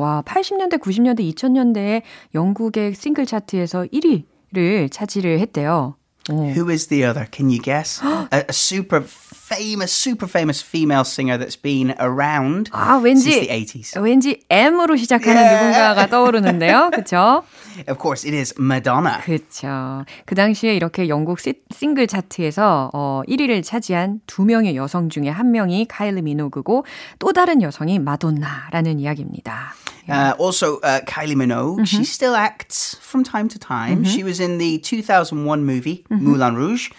와, 0.00 0.22
80년대, 0.24 0.78
90년대, 0.80 1.20
2000년대에 1.34 2.02
영국의 2.34 2.94
싱글 2.94 3.26
차트에서 3.26 3.86
1위 3.92 4.24
를 4.52 4.90
차지를 4.90 5.40
했대요. 5.40 5.96
오. 6.30 6.34
Who 6.50 6.70
is 6.70 6.88
the 6.88 7.04
other? 7.04 7.26
Can 7.30 7.48
you 7.50 7.58
guess? 7.60 8.00
a, 8.30 8.44
a 8.48 8.52
super 8.52 9.02
famous, 9.46 9.92
super 9.92 10.26
famous 10.26 10.62
female 10.62 11.04
singer 11.04 11.36
that's 11.38 11.56
been 11.60 11.94
around 12.00 12.70
아, 12.72 12.98
since 13.00 13.26
왠지, 13.26 13.30
the 13.30 13.48
80s. 13.48 14.00
왠지 14.02 14.40
M으로 14.48 14.96
시작하는 14.96 15.36
Yeah. 15.42 15.58
누군가가 15.58 16.06
떠오르는데요. 16.06 16.90
그쵸? 16.94 17.44
Of 17.88 17.98
course, 18.00 18.24
it 18.26 18.34
is 18.36 18.54
Madonna. 18.58 19.20
그쵸. 19.24 20.04
그 20.26 20.34
당시에 20.34 20.74
이렇게 20.74 21.08
영국 21.08 21.40
시, 21.40 21.54
싱글 21.74 22.06
차트에서 22.06 22.90
어, 22.92 23.22
1위를 23.28 23.62
차지한 23.62 24.20
두 24.26 24.44
명의 24.44 24.76
여성 24.76 25.08
중에 25.08 25.28
한 25.28 25.50
명이 25.52 25.86
카일리 25.88 26.22
미노그고 26.22 26.84
또 27.18 27.32
다른 27.32 27.62
여성이 27.62 27.98
마돈나라는 27.98 29.00
이야기입니다. 29.00 29.74
Uh, 30.08 30.34
also, 30.36 30.80
uh, 30.82 31.00
Kylie 31.06 31.36
Minogue, 31.36 31.86
she 31.86 32.02
still 32.04 32.34
acts 32.34 32.96
from 33.00 33.22
time 33.22 33.46
to 33.48 33.56
time. 33.56 34.02
She 34.04 34.24
was 34.24 34.40
in 34.40 34.58
the 34.58 34.78
2001 34.78 35.64
movie 35.64 36.04
Moulin 36.10 36.56
Rouge, 36.56 36.90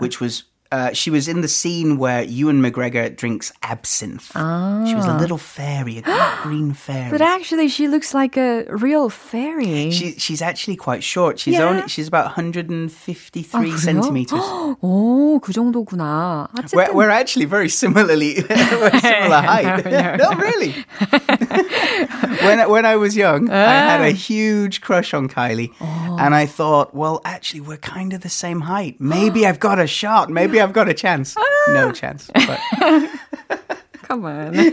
which 0.00 0.20
was. 0.22 0.44
Uh, 0.72 0.90
she 0.92 1.10
was 1.10 1.28
in 1.28 1.42
the 1.42 1.48
scene 1.48 1.96
where 1.96 2.24
Ewan 2.24 2.60
McGregor 2.60 3.14
drinks 3.16 3.52
absinthe. 3.62 4.32
She 4.34 4.94
was 4.98 5.06
a 5.06 5.16
little 5.16 5.38
fairy, 5.38 5.98
a 6.04 6.38
green 6.42 6.74
fairy. 6.74 7.08
But 7.08 7.22
actually 7.22 7.68
she 7.68 7.86
looks 7.86 8.12
like 8.12 8.36
a 8.36 8.64
real 8.70 9.08
fairy. 9.08 9.92
She, 9.92 10.18
she's 10.18 10.42
actually 10.42 10.74
quite 10.74 11.04
short. 11.04 11.38
She's 11.38 11.54
Yeah. 11.54 11.68
only 11.70 11.86
she's 11.86 12.08
about 12.08 12.34
153 12.34 12.90
아, 13.54 13.62
그래요? 13.62 13.78
centimeters. 13.78 14.42
오, 14.82 15.38
그 15.40 15.52
정도구나. 15.52 16.48
어쨌든 16.58 16.74
We're, 16.76 16.92
we're 16.92 17.10
actually 17.14 17.46
very 17.46 17.68
similarly 17.68 18.42
we're 18.42 18.98
similar 18.98 19.40
height. 19.46 19.84
no. 19.86 20.16
no, 20.18 20.30
really. 20.36 20.74
when 22.42 22.58
I- 22.60 22.66
when 22.66 22.84
I 22.84 22.96
was 22.96 23.16
young, 23.16 23.48
I 23.50 23.96
had 23.96 24.00
a 24.02 24.10
huge 24.10 24.80
crush 24.80 25.14
on 25.14 25.28
Kylie, 25.28 25.70
and 25.80 26.34
I 26.34 26.46
thought, 26.46 26.94
well, 26.94 27.20
actually, 27.24 27.60
we're 27.60 27.76
kind 27.78 28.12
of 28.12 28.20
the 28.22 28.28
same 28.28 28.62
height. 28.62 28.96
Maybe 28.98 29.46
I've 29.46 29.60
got 29.60 29.78
a 29.78 29.86
shot. 29.86 30.28
Maybe 30.30 30.59
I've 30.61 30.73
got 30.73 30.89
a 30.89 30.93
chance. 30.93 31.35
Ah. 31.37 31.71
No 31.73 31.91
chance. 31.91 32.29
Come 34.03 34.25
on. 34.25 34.55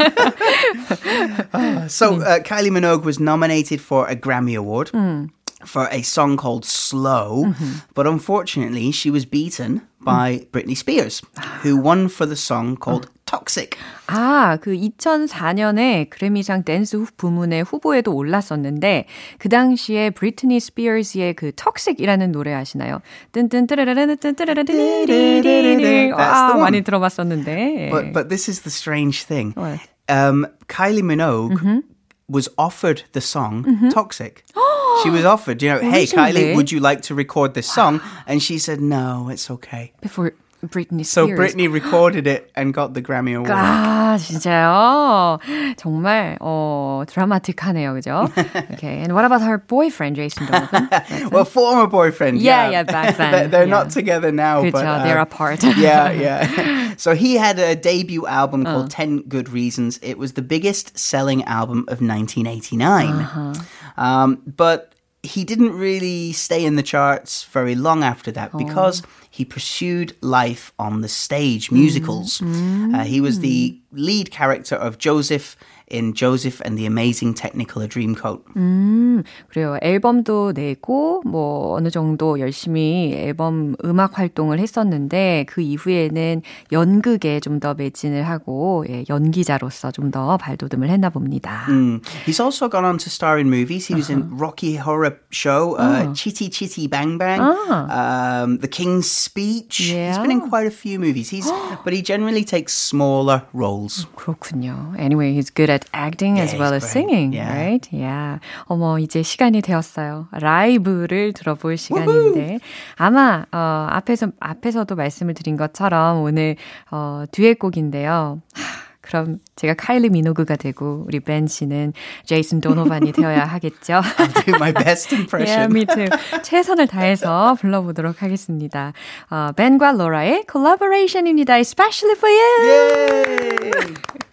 Ah, 1.54 1.86
so 1.88 2.16
hmm. 2.16 2.22
uh, 2.22 2.38
Kylie 2.40 2.70
Minogue 2.70 3.04
was 3.04 3.18
nominated 3.18 3.80
for 3.80 4.08
a 4.08 4.16
Grammy 4.16 4.56
Award. 4.56 4.90
Hmm. 4.90 5.26
For 5.64 5.88
a 5.90 6.02
song 6.02 6.36
called 6.36 6.64
Slow, 6.64 7.46
mm-hmm. 7.46 7.72
but 7.92 8.06
unfortunately, 8.06 8.92
she 8.92 9.10
was 9.10 9.24
beaten 9.24 9.82
by 10.00 10.46
Britney 10.52 10.76
Spears, 10.76 11.20
who 11.62 11.76
won 11.76 12.08
for 12.08 12.26
the 12.26 12.36
song 12.36 12.76
called 12.76 13.10
Toxic. 13.27 13.71
아, 14.07 14.57
그 14.61 14.71
2004년에 14.75 16.09
그래미상 16.09 16.63
댄스 16.63 16.97
후- 16.97 17.07
부문의 17.17 17.63
후보에도 17.63 18.13
올랐었는데 18.13 19.07
그 19.39 19.49
당시에 19.49 20.11
브리트니 20.11 20.59
스피어스의 20.59 21.33
그 21.35 21.51
턱식이라는 21.55 22.31
노래 22.31 22.53
아시나요? 22.53 23.01
뜬뜬뜨르르르 23.31 24.15
뜬뜨르르르르르르 24.17 26.15
That's 26.15 26.17
the 26.17 26.17
아, 26.17 26.49
one. 26.51 26.59
많이 26.61 26.81
들어봤었는데. 26.83 27.89
But 27.91 28.13
but 28.13 28.29
this 28.29 28.49
is 28.49 28.61
the 28.61 28.71
strange 28.71 29.25
thing. 29.25 29.53
What? 29.55 29.79
Um, 30.09 30.45
Kylie 30.67 31.01
Minogue 31.03 31.83
was 32.29 32.49
offered 32.57 33.03
the 33.13 33.21
song 33.21 33.89
Toxic. 33.91 34.43
she 35.01 35.09
was 35.09 35.25
offered, 35.25 35.61
you 35.63 35.69
know, 35.69 35.79
hey 35.79 36.03
Originally? 36.03 36.53
Kylie, 36.53 36.55
would 36.55 36.71
you 36.71 36.79
like 36.79 37.01
to 37.03 37.15
record 37.15 37.53
this 37.53 37.67
song? 37.71 37.99
And 38.27 38.41
she 38.43 38.57
said, 38.59 38.79
no, 38.81 39.29
it's 39.31 39.49
okay. 39.49 39.93
Before 40.01 40.33
Britney 40.63 41.05
So 41.05 41.25
Spears. 41.27 41.37
Britney 41.37 41.67
recorded 41.69 42.25
it 42.25 42.49
and 42.55 42.73
got 42.73 42.93
the 42.93 43.01
Grammy 43.01 43.35
Award. 43.35 43.51
아, 43.51 44.15
진짜요? 44.17 45.37
정말, 45.75 46.37
어, 46.39 47.03
드라마틱하네요, 47.05 47.93
그죠? 47.95 48.31
Okay, 48.71 48.99
and 49.03 49.11
what 49.13 49.25
about 49.25 49.41
her 49.41 49.57
boyfriend, 49.57 50.15
Jason 50.15 50.45
Donovan? 50.47 50.87
Well, 51.31 51.43
former 51.43 51.85
boyfriend. 51.87 52.39
Yeah, 52.39 52.69
Yeah, 52.69 52.71
yeah, 52.71 52.83
back 52.83 53.17
then, 53.17 53.31
they're 53.31 53.47
they're 53.49 53.67
yeah. 53.67 53.75
not 53.83 53.89
together 53.89 54.31
now, 54.31 54.61
그쵸, 54.63 54.71
but 54.71 54.85
uh, 54.87 55.03
they're 55.03 55.19
apart. 55.19 55.63
yeah, 55.75 56.11
yeah. 56.11 56.93
So 56.95 57.13
he 57.13 57.35
had 57.35 57.59
a 57.59 57.75
debut 57.75 58.25
album 58.25 58.65
Uh. 58.65 58.71
called 58.71 58.89
10 58.89 59.23
Good 59.27 59.49
Reasons. 59.49 59.99
It 60.01 60.17
was 60.17 60.33
the 60.39 60.41
biggest 60.41 60.97
selling 60.97 61.43
album 61.43 61.79
of 61.91 61.99
1989. 61.99 63.09
Uh-huh. 63.09 63.53
Um, 63.97 64.39
but 64.47 64.93
he 65.22 65.44
didn't 65.44 65.72
really 65.76 66.32
stay 66.32 66.64
in 66.64 66.76
the 66.76 66.82
charts 66.82 67.42
very 67.44 67.74
long 67.74 68.02
after 68.04 68.30
that 68.32 68.50
Oh. 68.54 68.58
because 68.58 69.02
he 69.30 69.44
pursued 69.44 70.16
life 70.22 70.72
on 70.78 71.00
the 71.00 71.08
stage, 71.08 71.70
musicals. 71.70 72.38
Mm. 72.38 72.94
Uh, 72.94 73.04
he 73.04 73.20
was 73.20 73.40
the 73.40 73.78
lead 73.92 74.30
character 74.30 74.76
of 74.76 74.98
Joseph 74.98 75.56
in 75.91 76.13
Joseph 76.15 76.61
and 76.65 76.77
the 76.77 76.85
Amazing 76.87 77.35
Technicolor 77.35 77.87
Dreamcoat. 77.87 78.41
음, 78.55 79.21
그래요. 79.49 79.77
앨범도 79.81 80.53
내고, 80.53 81.21
뭐, 81.25 81.75
어느 81.75 81.89
정도 81.91 82.39
열심히 82.39 83.13
앨범 83.13 83.75
음악 83.83 84.17
활동을 84.17 84.59
했었는데, 84.59 85.45
그 85.47 85.61
이후에는 85.61 86.41
연극에 86.71 87.39
좀 87.41 87.59
더 87.59 87.73
매진을 87.75 88.27
하고, 88.27 88.85
예, 88.89 89.03
연기자로서 89.09 89.91
좀 89.91 90.09
더 90.09 90.37
발돋움을 90.37 90.89
했나 90.89 91.09
봅니다. 91.09 91.65
Mm. 91.69 92.01
He's 92.25 92.39
also 92.41 92.69
gone 92.69 92.85
on 92.85 92.97
to 92.97 93.09
star 93.09 93.37
in 93.37 93.47
movies. 93.47 93.85
He 93.87 93.93
was 93.95 94.09
in 94.09 94.29
Rocky 94.37 94.75
Horror 94.77 95.19
Show, 95.31 95.75
uh, 95.77 96.13
Chitty 96.13 96.49
Chitty 96.49 96.87
Bang 96.87 97.17
Bang, 97.17 97.39
um, 97.41 98.57
The 98.59 98.67
King's 98.67 99.09
Speech. 99.11 99.77
He's 99.93 100.17
been 100.17 100.31
in 100.31 100.41
Yeah. 100.41 100.49
quite 100.49 100.67
a 100.67 100.71
few 100.73 100.97
movies. 100.99 101.29
He's, 101.29 101.49
but 101.83 101.93
he 101.93 102.01
generally 102.01 102.43
takes 102.43 102.73
smaller 102.73 103.43
roles. 103.53 104.07
그렇군요. 104.15 104.93
Anyway, 104.97 105.33
he's 105.33 105.49
good 105.53 105.69
at 105.69 105.76
acting 105.92 106.38
as 106.40 106.52
Yeah, 106.54 106.60
well 106.60 106.72
he's 106.72 106.84
as 106.84 106.90
singing, 106.90 107.32
Yeah. 107.32 107.52
right? 107.54 107.88
Yeah. 107.92 108.40
어머, 108.66 108.98
이제 108.98 109.22
시간이 109.22 109.62
되었어요. 109.62 110.28
라이브를 110.32 111.32
들어볼 111.32 111.76
시간인데 111.76 112.58
아마 112.96 113.44
어, 113.52 113.86
앞에서 113.90 114.28
앞에서도 114.40 114.94
말씀을 114.94 115.34
드린 115.34 115.56
것처럼 115.56 116.22
오늘 116.22 116.56
어, 116.90 117.24
듀엣곡인데요. 117.32 118.40
하, 118.54 118.88
그럼 119.00 119.38
제가 119.56 119.72
카일리 119.72 120.10
미노그가 120.10 120.56
되고 120.56 121.04
우리 121.06 121.20
벤 121.20 121.46
씨는 121.46 121.94
제이슨 122.26 122.60
도노반이 122.60 123.12
되어야 123.12 123.44
하겠죠. 123.46 124.02
Do 124.44 124.54
my 124.56 124.72
best 124.74 125.14
yeah, 125.14 125.16
impression. 125.16 125.70
me 125.74 125.86
too. 125.86 126.06
최선을 126.42 126.88
다해서 126.88 127.54
불러보도록 127.58 128.22
하겠습니다. 128.22 128.92
어, 129.30 129.52
벤과 129.56 129.92
로라의 129.92 130.44
콜라보레이션입니다. 130.46 131.56
Especially 131.56 132.16
for 132.18 132.30
you. 132.30 133.72
Yay! 133.72 134.27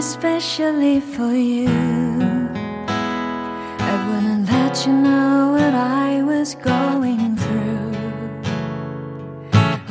Especially 0.00 0.98
for 0.98 1.34
you. 1.34 1.68
I 3.92 3.94
wouldn't 4.06 4.48
let 4.48 4.86
you 4.86 4.94
know 4.94 5.52
what 5.52 5.74
I 5.74 6.22
was 6.22 6.54
going 6.54 7.36
through. 7.36 7.92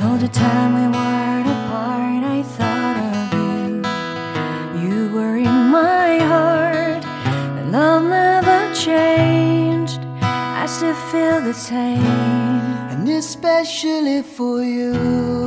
All 0.02 0.18
the 0.26 0.32
time 0.46 0.70
we 0.78 0.86
were 0.98 1.42
apart, 1.54 2.22
I 2.38 2.42
thought 2.56 2.98
of 3.12 3.26
you. 3.40 3.62
You 4.82 5.14
were 5.14 5.36
in 5.36 5.58
my 5.78 6.18
heart, 6.32 7.04
and 7.58 7.70
love 7.70 8.02
never 8.02 8.60
changed. 8.74 10.00
I 10.62 10.66
still 10.66 11.00
feel 11.12 11.40
the 11.40 11.54
same. 11.54 12.02
And 12.92 13.08
especially 13.08 14.22
for 14.22 14.64
you. 14.64 15.40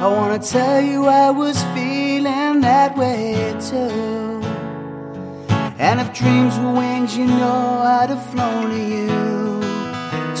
I 0.00 0.06
wanna 0.06 0.38
tell 0.38 0.80
you 0.80 1.06
I 1.06 1.30
was 1.30 1.60
feeling 1.74 2.60
that 2.60 2.96
way 2.96 3.52
too. 3.60 4.40
And 5.76 6.00
if 6.00 6.12
dreams 6.12 6.56
were 6.60 6.72
wings, 6.72 7.16
you 7.16 7.26
know 7.26 7.82
I'd 7.82 8.10
have 8.10 8.24
flown 8.30 8.70
to 8.70 8.80
you. 8.94 9.08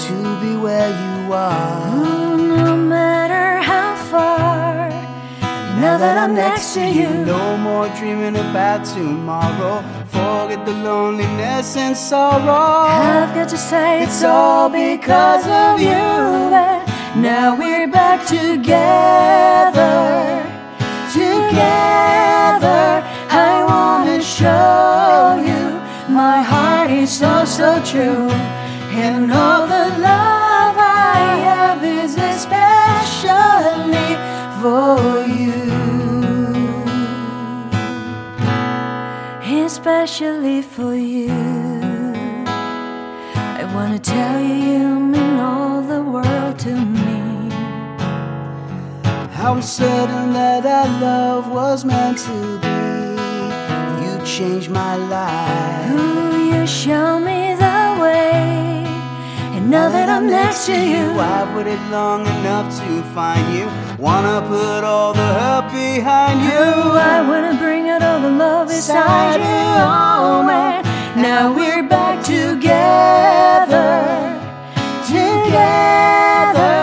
to 0.06 0.40
be 0.40 0.56
where 0.56 0.88
you 0.88 1.32
are. 1.32 1.82
Oh, 1.92 2.36
no 2.36 2.76
matter 2.76 3.60
how 3.70 3.96
far. 4.12 4.88
Now 5.80 5.98
that 5.98 6.16
I'm 6.18 6.34
next 6.34 6.74
to 6.74 6.84
you, 6.88 7.08
no 7.24 7.56
more 7.56 7.88
dreaming 7.98 8.36
about 8.36 8.84
tomorrow. 8.84 9.82
Forget 10.06 10.64
the 10.66 10.72
loneliness 10.72 11.76
and 11.76 11.96
sorrow. 11.96 12.86
I've 12.86 13.34
got 13.34 13.48
to 13.48 13.58
say 13.58 14.02
it's 14.04 14.22
all 14.22 14.68
because 14.68 15.46
of 15.46 15.80
you. 15.80 16.06
Now 17.20 17.56
we're 17.58 17.88
back 17.88 18.26
together. 18.26 19.17
So, 27.78 27.84
true. 27.92 28.28
And 28.90 29.30
all 29.32 29.66
the 29.66 29.88
love 30.00 30.76
I 30.78 31.36
have 31.48 31.84
is 31.84 32.16
especially 32.16 34.16
for 34.60 35.26
you. 35.26 35.72
Especially 39.64 40.62
for 40.62 40.94
you. 40.94 41.30
I 43.60 43.64
wanna 43.74 43.98
tell 43.98 44.40
you 44.40 44.54
you 44.54 44.98
mean 44.98 45.38
all 45.38 45.82
the 45.82 46.02
world 46.02 46.58
to 46.60 46.74
me. 46.74 47.50
How 49.32 49.60
certain 49.60 50.32
that 50.32 50.64
our 50.66 50.88
love 51.00 51.48
was 51.50 51.84
meant 51.84 52.18
to 52.18 52.58
be. 52.62 52.68
You 54.02 54.18
changed 54.24 54.70
my 54.70 54.96
life. 54.96 55.90
Ooh, 55.92 56.52
you 56.52 56.66
show 56.66 57.18
me 57.20 57.28
the 57.28 57.32
way. 57.36 57.38
And 57.38 57.47
now 59.68 59.90
that 59.90 60.08
I'm 60.08 60.26
next 60.26 60.64
to 60.66 60.72
you, 60.72 61.04
I've 61.20 61.54
waited 61.54 61.80
long 61.90 62.22
enough 62.26 62.72
to 62.80 63.02
find 63.12 63.44
you. 63.54 63.66
Wanna 63.98 64.40
put 64.48 64.82
all 64.82 65.12
the 65.12 65.30
hurt 65.38 65.70
behind 65.70 66.40
you. 66.40 66.64
I 66.96 67.20
wanna 67.28 67.54
bring 67.58 67.90
out 67.90 68.02
all 68.02 68.20
the 68.20 68.30
love 68.30 68.70
inside 68.70 69.40
you. 69.40 69.44
Oh 69.44 70.42
man, 70.42 70.82
now 71.16 71.52
we're 71.54 71.82
back 71.82 72.24
together. 72.24 73.90
Together, 75.04 76.76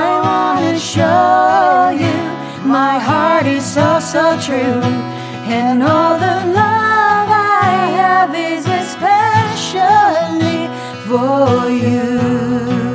I 0.00 0.08
wanna 0.28 0.78
show 0.78 1.96
you 2.02 2.14
my 2.68 2.98
heart 2.98 3.46
is 3.46 3.64
so 3.64 4.00
so 4.00 4.38
true, 4.38 4.82
and 5.48 5.82
all 5.82 6.18
the 6.18 6.36
love 6.60 7.28
I 7.30 7.88
have 7.96 8.34
is 8.34 8.66
especially 8.66 10.17
for 11.08 11.70
you. 11.70 12.87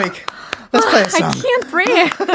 Break. 0.00 0.24
Let's 0.72 0.86
play 0.86 1.02
a 1.02 1.04
I 1.06 1.08
song. 1.08 1.32
can't 1.42 1.70
breathe. 1.70 2.31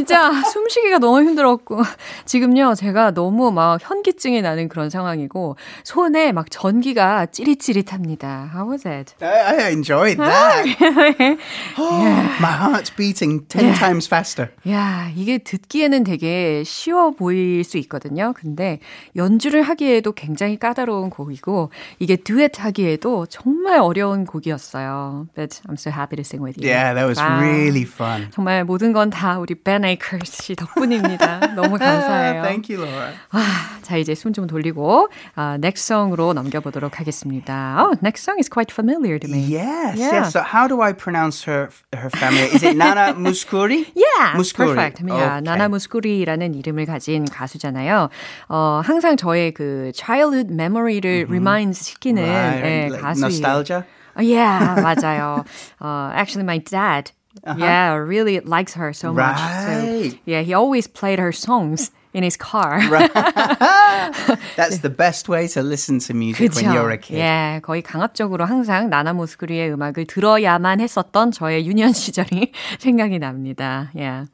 아, 0.00 0.02
진짜 0.02 0.42
숨쉬기가 0.50 0.98
너무 0.98 1.20
힘들었고. 1.22 1.82
지금요, 2.24 2.74
제가 2.74 3.10
너무 3.12 3.52
막 3.52 3.78
현기증이 3.82 4.40
나는 4.42 4.68
그런 4.68 4.88
상황이고, 4.88 5.56
손에 5.84 6.32
막 6.32 6.50
전기가 6.50 7.26
찌릿찌릿합니다. 7.26 8.50
How 8.54 8.70
was 8.70 8.86
it? 8.88 9.14
I, 9.20 9.66
I 9.66 9.72
enjoyed 9.72 10.16
that. 10.18 10.66
My 12.40 12.52
heart's 12.56 12.90
beating 12.90 13.46
10 13.48 13.60
Yeah. 13.60 13.78
times 13.78 14.06
faster. 14.06 14.50
야, 14.68 15.10
이게 15.14 15.38
듣기에는 15.38 16.04
되게 16.04 16.62
쉬워 16.64 17.10
보일 17.10 17.62
수 17.64 17.76
있거든요. 17.78 18.32
근데 18.34 18.80
연주를 19.16 19.62
하기에도 19.62 20.12
굉장히 20.12 20.58
까다로운 20.58 21.10
곡이고, 21.10 21.70
이게 21.98 22.16
듀엣 22.16 22.52
하기에도 22.64 23.26
정말 23.26 23.78
어려운 23.80 24.24
곡이었어요. 24.24 25.26
But 25.34 25.60
I'm 25.68 25.74
so 25.74 25.90
happy 25.92 26.16
to 26.16 26.22
sing 26.24 26.42
with 26.42 26.58
you. 26.58 26.68
Yeah, 26.70 26.94
that 26.94 27.06
was 27.06 27.18
와. 27.20 27.38
really 27.40 27.82
fun. 27.82 28.30
정말 28.32 28.64
모든 28.64 28.92
건 28.92 29.10
다 29.10 29.38
우리 29.38 29.54
Akers 29.90 30.30
씨 30.42 30.54
덕분입니다. 30.54 31.54
너무 31.54 31.76
감사해요. 31.78 32.42
Thank 32.42 32.70
you, 32.74 32.84
Laura. 32.86 33.12
와, 33.32 33.42
자 33.82 33.96
이제 33.96 34.14
손좀 34.14 34.46
돌리고 34.46 35.08
아, 35.34 35.54
next 35.58 35.86
song으로 35.92 36.32
넘겨보도록 36.32 37.00
하겠습니다. 37.00 37.76
Oh, 37.80 37.96
next 38.02 38.22
song 38.22 38.38
is 38.38 38.48
quite 38.48 38.70
familiar 38.72 39.18
to 39.18 39.28
me. 39.28 39.40
Yes, 39.50 39.98
Yeah. 39.98 40.22
yes. 40.22 40.32
So 40.32 40.42
how 40.42 40.68
do 40.68 40.80
I 40.80 40.92
pronounce 40.92 41.42
her 41.50 41.70
her 41.92 42.10
family? 42.10 42.46
Is 42.54 42.62
it 42.62 42.76
Nana 42.76 43.14
Muscuri? 43.18 43.86
Yeah, 43.94 44.36
Muscuri. 44.38 44.74
perfect. 44.74 45.02
Yeah, 45.02 45.40
Okay. 45.40 45.40
나나 45.42 45.68
무스쿠리라는 45.68 46.54
이름을 46.54 46.86
가진 46.86 47.24
가수잖아요. 47.26 48.10
어, 48.48 48.80
항상 48.84 49.16
저의 49.16 49.52
그 49.52 49.90
childhood 49.94 50.52
memory를 50.54 51.26
remind 51.28 51.74
시키는 51.74 52.22
Right, 52.22 52.64
예, 52.64 52.88
like 52.90 53.02
가수. 53.02 53.20
nostalgia. 53.26 53.84
Yeah, 54.18 54.76
맞아요. 54.82 55.44
uh, 55.80 56.10
actually, 56.12 56.44
my 56.44 56.58
dad, 56.58 57.12
yeah, 57.57 57.93
really 57.95 58.39
likes 58.39 58.73
her 58.75 58.93
so 58.93 59.13
much. 59.13 59.37
So, 59.37 59.43
Right. 59.43 60.19
yeah, 60.25 60.41
he 60.41 60.53
always 60.53 60.87
played 60.87 61.19
her 61.19 61.31
songs 61.31 61.91
in 62.13 62.23
his 62.23 62.37
car. 62.37 62.79
That's 64.55 64.79
the 64.79 64.89
best 64.89 65.27
way 65.27 65.47
to 65.49 65.61
listen 65.61 65.99
to 66.07 66.13
music 66.13 66.55
when 66.55 66.71
you're 66.73 66.89
a 66.91 66.97
kid. 66.97 67.17
예, 67.19 67.59
거의 67.61 67.81
강압적으로 67.81 68.45
항상 68.45 68.89
나나 68.89 69.13
모스크리의 69.13 69.71
음악을 69.73 70.05
들어야만 70.07 70.79
했었던 70.79 71.31
저의 71.31 71.65
유년 71.67 71.91
시절이 71.93 72.51
생각이 72.79 73.19
납니다. 73.19 73.89
Yeah. 73.93 74.27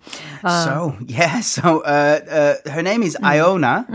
So 0.46 0.94
yeah, 1.08 1.40
so 1.42 1.82
uh, 1.82 2.20
uh, 2.30 2.70
her 2.70 2.84
name 2.84 3.04
is 3.04 3.18
Iona. 3.24 3.86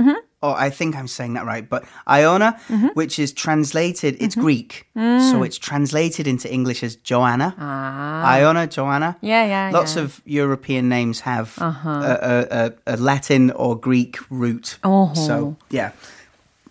Oh, 0.44 0.54
I 0.54 0.72
think 0.72 0.96
I'm 0.96 1.08
saying 1.08 1.34
that 1.36 1.46
right, 1.46 1.70
but 1.70 1.84
Iona, 2.08 2.60
mm-hmm. 2.68 2.88
which 2.96 3.20
is 3.20 3.32
translated, 3.32 4.18
it's 4.20 4.34
mm-hmm. 4.34 4.42
Greek, 4.42 4.88
mm. 4.98 5.30
so 5.30 5.44
it's 5.44 5.60
translated 5.60 6.26
into 6.26 6.52
English 6.52 6.82
as 6.82 6.96
Joanna. 6.96 7.54
아, 7.60 8.24
Iona, 8.26 8.66
Joanna. 8.66 9.18
yeah, 9.22 9.46
yeah, 9.46 9.70
Lots 9.72 9.96
yeah. 9.96 10.02
of 10.04 10.22
European 10.26 10.90
names 10.90 11.20
have 11.22 11.54
uh-huh. 11.60 11.90
a, 11.90 12.18
a, 12.22 12.74
a, 12.88 12.96
a 12.96 12.98
Latin 12.98 13.52
or 13.52 13.80
Greek 13.80 14.18
root. 14.32 14.80
Oh. 14.84 15.14
So 15.14 15.58
yeah, 15.70 15.92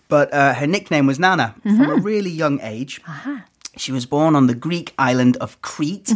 but 0.08 0.34
uh, 0.34 0.54
her 0.54 0.66
nickname 0.66 1.06
was 1.06 1.20
Nana 1.20 1.54
from 1.62 1.80
a 1.80 1.84
mm-hmm. 1.84 2.02
really 2.02 2.30
young 2.30 2.58
age. 2.62 3.00
Uh-huh. 3.06 3.38
She 3.76 3.92
was 3.92 4.04
born 4.04 4.34
on 4.34 4.48
the 4.48 4.54
Greek 4.54 4.92
island 4.98 5.36
of 5.36 5.62
Crete. 5.62 6.12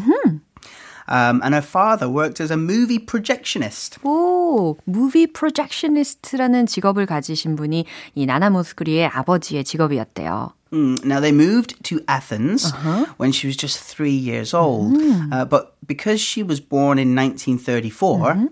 Um, 1.08 1.42
and 1.44 1.56
her 1.56 1.62
father 1.62 2.08
worked 2.08 2.40
as 2.40 2.52
a 2.52 2.58
movie 2.58 3.00
projectionist. 3.00 3.98
오, 4.04 4.78
무비 4.86 5.26
프로젝셔니스트라는 5.34 6.68
직업을 6.68 7.06
가지신 7.08 7.56
분이 7.56 7.86
이 8.14 8.26
나나 8.28 8.50
모스크리의 8.52 9.08
아버지의 9.08 9.64
직업이었대요. 9.64 10.54
Mm, 10.72 11.00
Now 11.04 11.20
they 11.20 11.32
moved 11.32 11.82
to 11.86 12.00
Athens 12.08 12.72
when 13.18 13.32
she 13.32 13.48
was 13.48 13.58
just 13.58 13.80
three 13.80 14.14
years 14.14 14.54
old. 14.54 14.94
Uh, 15.32 15.44
but 15.46 15.74
because 15.88 16.22
she 16.22 16.44
was 16.44 16.60
born 16.60 17.00
in 17.00 17.16
1934, 17.16 18.50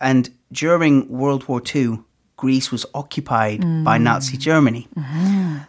and 0.00 0.30
during 0.50 1.06
World 1.10 1.46
War 1.48 1.60
II, 1.60 1.98
Greece 2.38 2.72
was 2.72 2.86
occupied 2.94 3.60
by 3.84 3.98
Nazi 3.98 4.38
Germany. 4.38 4.88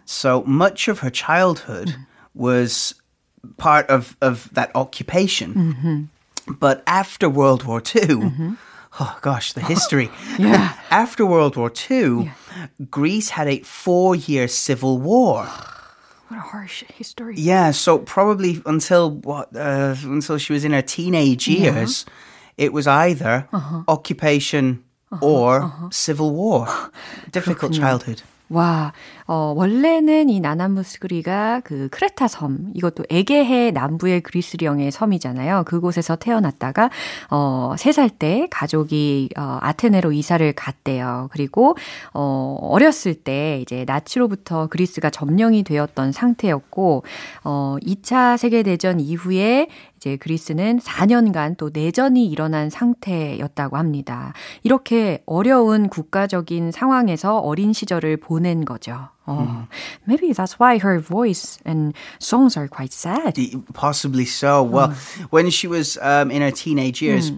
So 0.06 0.44
much 0.48 0.88
of 0.88 1.00
her 1.00 1.10
childhood 1.10 1.94
was 2.34 2.96
part 3.58 3.90
of, 3.90 4.16
of 4.22 4.48
that 4.54 4.72
occupation. 4.76 6.08
But 6.49 6.83
after 6.87 7.29
World 7.29 7.65
War 7.65 7.79
II, 7.79 8.03
mm-hmm. 8.03 8.55
oh 9.01 9.19
gosh, 9.21 9.53
the 9.53 9.61
history. 9.61 10.11
Yeah. 10.39 10.75
After 10.91 11.25
World 11.27 11.57
War 11.57 11.73
II, 11.91 12.31
Greece 12.91 13.31
had 13.31 13.49
a 13.49 13.61
four 13.61 14.15
year 14.15 14.49
civil 14.49 14.99
war. 14.99 15.49
What 16.29 16.39
a 16.39 16.41
harsh 16.41 16.83
history. 16.93 17.37
Yeah, 17.39 17.71
so 17.71 17.99
probably 17.99 18.61
until 18.67 19.13
what 19.13 19.55
uh, 19.55 19.95
until 20.03 20.39
she 20.39 20.53
was 20.53 20.65
in 20.65 20.73
her 20.73 20.83
teenage 20.83 21.47
years, 21.47 22.05
it 22.57 22.73
was 22.73 22.89
either 22.89 23.47
uh-huh. 23.53 23.85
occupation 23.87 24.83
uh-huh, 25.13 25.25
or 25.25 25.63
uh-huh. 25.63 25.89
civil 25.91 26.35
war. 26.35 26.67
Difficult 27.31 27.75
childhood. 27.75 28.23
와, 28.51 28.93
어, 29.27 29.53
원래는 29.57 30.31
이 30.31 30.41
나나무스그리가 30.41 31.61
그 31.65 31.89
크레타 31.91 32.29
섬, 32.29 32.71
이것도 32.75 33.05
에게해 33.11 33.73
남부의 33.73 34.21
그리스령의 34.21 34.93
섬이잖아요. 34.93 35.65
그곳에서 35.67 36.17
태어났다가, 36.17 36.91
어, 37.31 37.75
3살 37.77 38.19
때 38.19 38.47
가족이, 38.51 39.31
어, 39.37 39.59
아테네로 39.61 40.13
이사를 40.13 40.53
갔대요. 40.53 41.29
그리고, 41.33 41.77
어, 42.15 42.57
어렸을 42.61 43.15
때 43.15 43.59
이제 43.63 43.85
나치로부터 43.87 44.69
그리스가 44.69 45.11
점령이 45.11 45.65
되었던 45.65 46.13
상태였고, 46.13 47.05
어, 47.45 47.77
2차 47.83 48.37
세계대전 48.37 49.01
이후에 49.01 49.69
이제 49.97 50.17
그리스는 50.17 50.79
4년간 50.79 51.57
또 51.57 51.71
내전이 51.73 52.27
일어난 52.27 52.71
상태였다고 52.71 53.77
합니다. 53.77 54.35
이렇게 54.63 55.23
어려운 55.27 55.89
국가적인 55.89 56.71
상황에서 56.71 57.39
어린 57.39 57.73
시절을 57.73 58.19
보낸 58.19 58.65
거죠. 58.65 59.09
어, 59.28 59.68
maybe 60.06 60.34
that's 60.34 60.60
why 60.60 60.78
her 60.78 61.00
voice 61.00 61.58
and 61.66 61.94
songs 62.20 62.58
are 62.58 62.68
quite 62.68 62.92
sad. 62.92 63.38
Possibly 63.74 64.26
so. 64.26 64.64
Well, 64.64 64.94
when 65.30 65.50
she 65.50 65.68
was 65.68 65.98
um, 66.02 66.32
in 66.32 66.42
her 66.42 66.52
teenage 66.52 67.02
years, 67.02 67.32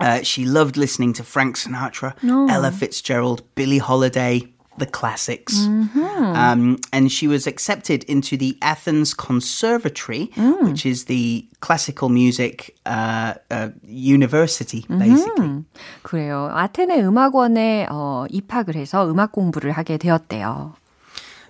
uh, 0.00 0.22
she 0.22 0.44
loved 0.44 0.76
listening 0.76 1.12
to 1.14 1.24
Frank 1.24 1.56
Sinatra, 1.56 2.14
Ella 2.22 2.70
Fitzgerald, 2.70 3.42
Billie 3.56 3.78
Holiday, 3.78 4.46
the 4.78 4.86
classics. 4.86 5.66
Um, 5.66 6.78
and 6.92 7.10
she 7.10 7.26
was 7.26 7.46
accepted 7.48 8.04
into 8.04 8.36
the 8.36 8.56
Athens 8.62 9.12
Conservatory, 9.12 10.30
which 10.62 10.86
is 10.86 11.06
the 11.06 11.48
classical 11.60 12.08
music 12.08 12.76
uh, 12.86 13.34
uh, 13.50 13.70
university, 13.84 14.86
basically. 14.88 15.64
그래요. 16.04 16.48
아테네 16.52 17.02
음악원에 17.02 17.88
어, 17.90 18.24
입학을 18.30 18.76
해서 18.76 19.10
음악 19.10 19.32
공부를 19.32 19.72
하게 19.72 19.98
되었대요. 19.98 20.74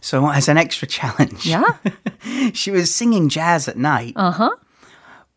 So, 0.04 0.30
as 0.30 0.50
an 0.50 0.58
extra 0.58 0.86
challenge, 0.86 1.46
Yeah? 1.46 1.63
she 2.54 2.72
was 2.72 2.94
singing 2.94 3.30
jazz 3.30 3.70
at 3.70 3.78
night. 3.78 4.13
Uh-huh. 4.18 4.50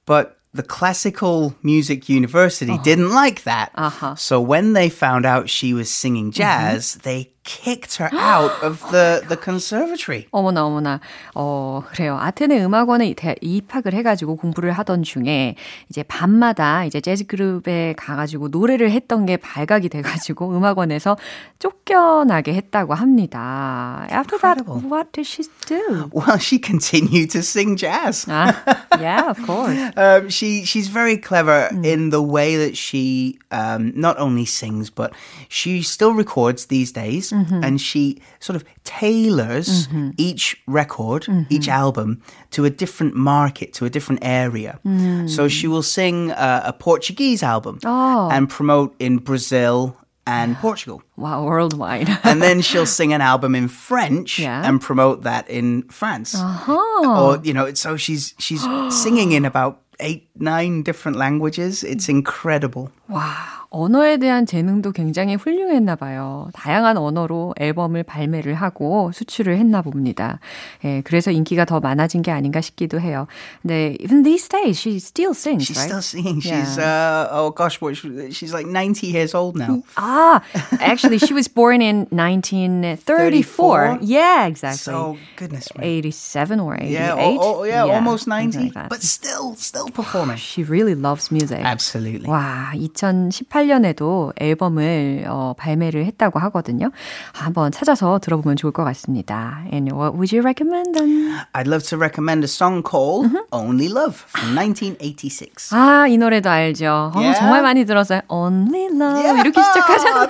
But 0.06 0.40
the 0.52 0.64
classical 0.64 1.54
music 1.62 2.08
university 2.08 2.76
didn't 2.78 3.10
like 3.10 3.44
that. 3.44 3.70
Uh-huh. 3.76 4.16
So 4.16 4.40
when 4.40 4.72
they 4.72 4.88
found 4.88 5.24
out 5.24 5.48
she 5.48 5.72
was 5.72 5.88
singing 5.88 6.32
jazz, 6.32 6.94
they 6.96 7.32
kicked 7.46 7.94
her 8.02 8.10
out 8.12 8.50
of 8.62 8.82
the, 8.90 9.22
the 9.28 9.38
conservatory. 9.40 10.26
어머나 10.32 10.64
어머나 10.66 11.00
어 11.34 11.82
그래요 11.92 12.18
아테네 12.20 12.62
음악원에 12.64 13.14
대- 13.14 13.36
입학을 13.40 13.94
해 13.94 14.02
가지고 14.02 14.34
공부를 14.36 14.72
하던 14.72 15.04
중에 15.04 15.54
이제 15.88 16.02
밤마다 16.02 16.84
이제 16.84 17.00
재즈 17.00 17.26
그룹에 17.26 17.94
가 17.96 18.16
가지고 18.16 18.48
노래를 18.48 18.90
했던 18.90 19.26
게 19.26 19.36
발각이 19.36 19.88
돼 19.88 20.02
가지고 20.02 20.56
음악원에서 20.56 21.16
쫓겨나게 21.60 22.52
했다고 22.54 22.94
합니다. 22.94 24.06
After 24.10 24.38
that, 24.40 24.58
Incredible. 24.58 24.90
what 24.90 25.12
did 25.12 25.26
she 25.26 25.44
do? 25.66 26.10
Well, 26.12 26.38
she 26.38 26.58
continued 26.58 27.30
to 27.30 27.40
sing 27.42 27.76
jazz. 27.76 28.26
아, 28.28 28.54
yeah, 29.00 29.30
of 29.30 29.38
course. 29.46 29.76
Um, 29.96 30.28
she 30.28 30.64
she's 30.64 30.88
very 30.88 31.16
clever 31.16 31.68
in 31.84 32.10
the 32.10 32.20
way 32.22 32.56
that 32.56 32.76
she 32.76 33.38
um, 33.52 33.92
not 33.94 34.18
only 34.18 34.44
sings 34.44 34.90
but 34.90 35.12
she 35.48 35.82
still 35.82 36.12
records 36.12 36.66
these 36.66 36.90
days, 36.92 37.32
Mm-hmm. 37.36 37.64
and 37.64 37.80
she 37.80 38.20
sort 38.40 38.56
of 38.56 38.64
tailors 38.84 39.88
mm-hmm. 39.88 40.10
each 40.16 40.56
record, 40.66 41.24
mm-hmm. 41.24 41.54
each 41.54 41.68
album 41.68 42.22
to 42.50 42.64
a 42.64 42.70
different 42.70 43.14
market, 43.14 43.72
to 43.74 43.84
a 43.84 43.90
different 43.90 44.20
area. 44.24 44.78
Mm. 44.84 45.28
So 45.28 45.48
she 45.48 45.66
will 45.68 45.82
sing 45.82 46.30
uh, 46.32 46.62
a 46.64 46.72
Portuguese 46.72 47.42
album 47.42 47.78
Oh. 47.84 48.28
and 48.32 48.48
promote 48.48 48.94
in 48.98 49.18
Brazil 49.18 49.96
and 50.26 50.56
Portugal. 50.62 51.02
Wow, 51.16 51.44
worldwide. 51.44 52.08
And 52.24 52.40
then 52.42 52.62
she'll 52.62 52.86
sing 53.00 53.12
an 53.12 53.20
album 53.20 53.54
in 53.54 53.68
French 53.68 54.38
Yeah. 54.38 54.68
and 54.68 54.80
promote 54.80 55.22
that 55.22 55.48
in 55.48 55.82
France. 55.88 56.34
Uh-huh. 56.34 57.20
Or 57.20 57.40
you 57.44 57.52
know, 57.52 57.74
so 57.74 57.96
she's 57.96 58.34
she's 58.38 58.62
singing 59.02 59.32
in 59.32 59.44
about 59.44 59.82
eight, 60.00 60.28
nine 60.36 60.82
different 60.82 61.16
languages. 61.16 61.82
It's 61.82 62.06
mm. 62.06 62.16
incredible. 62.18 62.90
와, 63.08 63.22
언어에 63.70 64.16
대한 64.16 64.46
재능도 64.46 64.92
굉장히 64.92 65.34
훌륭했나 65.36 65.94
봐요. 65.96 66.48
다양한 66.54 66.96
언어로 66.96 67.54
앨범을 67.58 68.02
발매를 68.02 68.54
하고 68.54 69.12
수출을 69.12 69.58
했나 69.58 69.82
봅니다. 69.82 70.40
예, 70.84 71.02
그래서 71.02 71.30
인기가 71.30 71.64
더 71.64 71.78
많아진 71.80 72.22
게 72.22 72.30
아닌가 72.30 72.60
싶기도 72.60 72.98
해요. 73.00 73.26
근데 73.62 73.96
even 74.00 74.22
these 74.22 74.48
days 74.48 74.78
she 74.80 74.96
still 74.96 75.30
sings, 75.34 75.66
She's 75.66 75.76
right? 75.78 75.86
still 75.86 76.02
singing. 76.02 76.40
She's 76.40 76.78
uh, 76.78 77.28
oh 77.30 77.50
gosh, 77.50 77.80
what? 77.80 77.94
She's 78.32 78.52
like 78.52 78.66
ninety 78.66 79.08
years 79.08 79.34
old 79.34 79.56
now. 79.56 79.82
Ah, 79.96 80.42
actually 80.80 81.18
she 81.18 81.34
was 81.34 81.46
born 81.48 81.80
in 81.82 82.06
1934. 82.10 83.06
34? 83.06 83.98
Yeah, 84.02 84.46
exactly. 84.46 84.78
So 84.78 85.16
goodness 85.36 85.68
me. 85.76 85.86
87 86.10 86.60
or 86.60 86.74
88. 86.76 86.90
Yeah, 86.90 87.14
oh, 87.18 87.38
oh, 87.60 87.64
yeah, 87.64 87.82
almost 87.84 88.24
something 88.24 88.50
ninety, 88.50 88.70
like 88.70 88.74
that. 88.74 88.88
but 88.90 89.02
still, 89.02 89.54
still 89.56 89.88
performing. 89.90 90.36
she 90.36 90.62
really 90.62 90.94
loves 90.94 91.30
music. 91.30 91.60
Absolutely. 91.62 92.28
와, 92.28 92.72
2018년에도 92.96 94.32
앨범을 94.40 95.24
어, 95.28 95.54
발매를 95.58 96.04
했다고 96.06 96.38
하거든요. 96.40 96.90
한번 97.32 97.70
찾아서 97.70 98.18
들어보면 98.18 98.56
좋을 98.56 98.72
것 98.72 98.84
같습니다. 98.84 99.62
And 99.72 99.92
what 99.92 100.14
would 100.16 100.34
you 100.34 100.42
recommend 100.42 100.92
then? 100.98 101.36
I'd 101.52 101.66
love 101.68 101.84
to 101.90 101.98
recommend 101.98 102.44
a 102.44 102.48
song 102.48 102.82
called 102.82 103.30
"Only 103.52 103.86
Love" 103.90 104.16
from 104.28 104.54
1986. 104.56 105.72
아, 105.74 106.06
이 106.08 106.16
노래도 106.16 106.50
알죠. 106.50 107.12
어, 107.14 107.18
Yeah. 107.20 107.38
정말 107.38 107.62
많이 107.62 107.84
들었어요. 107.84 108.20
Only 108.28 108.86
Love 108.92 109.20
Yeah, 109.22 109.40
이렇게 109.40 109.60
시작하잖아요. 109.62 110.26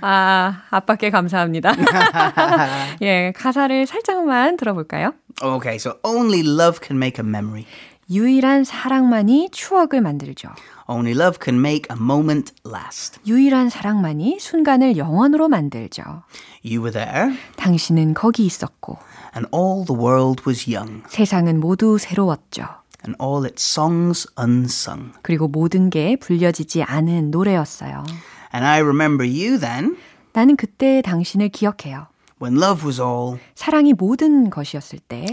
아, 0.00 0.62
아빠께 0.70 1.10
감사합니다. 1.10 1.72
예, 3.02 3.32
가사를 3.36 3.86
살짝만 3.86 4.56
들어볼까요? 4.56 5.12
Okay, 5.42 5.76
so 5.76 5.94
only 6.04 6.42
love 6.42 6.80
can 6.80 6.96
make 6.96 7.18
a 7.18 7.24
memory. 7.26 7.66
유일한 8.10 8.64
사랑만이 8.64 9.50
추억을 9.50 10.00
만들죠. 10.00 10.48
Only 10.88 11.12
love 11.12 11.38
can 11.42 11.58
make 11.58 11.86
a 11.90 12.00
moment 12.00 12.52
last. 12.66 13.18
유일한 13.26 13.70
사랑만이 13.70 14.38
순간을 14.38 14.96
영원으로 14.96 15.48
만들죠. 15.48 16.02
You 16.64 16.82
were 16.82 16.92
there, 16.92 17.34
당신은 17.56 18.14
거기 18.14 18.44
있었고 18.44 18.98
and 19.34 19.48
all 19.54 19.86
the 19.86 19.98
world 19.98 20.42
was 20.46 20.70
young, 20.70 21.02
세상은 21.08 21.60
모두 21.60 21.96
새로웠죠. 21.98 22.66
and 23.06 23.16
all 23.22 23.44
its 23.46 23.62
songs 23.64 24.26
unsung. 24.38 25.12
그리고 25.22 25.48
모든 25.48 25.90
게 25.90 26.16
불려지지 26.16 26.82
않은 26.82 27.30
노래였어요. 27.30 28.04
And 28.54 28.66
I 28.66 28.80
remember 28.80 29.26
you 29.26 29.58
then, 29.58 29.96
나는 30.32 30.56
그때 30.56 31.00
당신을 31.02 31.48
기억해요. 31.48 32.06
when 32.42 32.56
love 32.62 32.86
was 32.86 33.00
all, 33.00 33.38
사랑이 33.54 33.94
모든 33.94 34.50
것이었을 34.50 34.98
때 34.98 35.26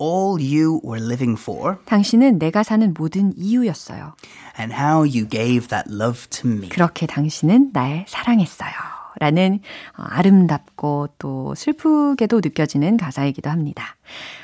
all 0.00 0.40
you 0.40 0.80
were 0.84 1.02
living 1.04 1.40
for, 1.40 1.76
당신은 1.86 2.38
내가 2.38 2.62
사는 2.62 2.92
모든 2.96 3.32
이유였어요. 3.36 4.14
and 4.58 4.72
how 4.74 5.00
you 5.00 5.26
gave 5.28 5.68
that 5.68 5.88
love 5.90 6.26
to 6.30 6.50
me. 6.50 6.68
그렇게 6.68 7.06
당신은 7.06 7.70
날 7.72 8.04
사랑했어요. 8.08 8.70
라는 9.18 9.60
어, 9.96 10.02
아름답고 10.10 11.08
또 11.18 11.54
슬프게도 11.54 12.42
느껴지는 12.44 12.98
가사이기도 12.98 13.48
합니다. 13.48 13.96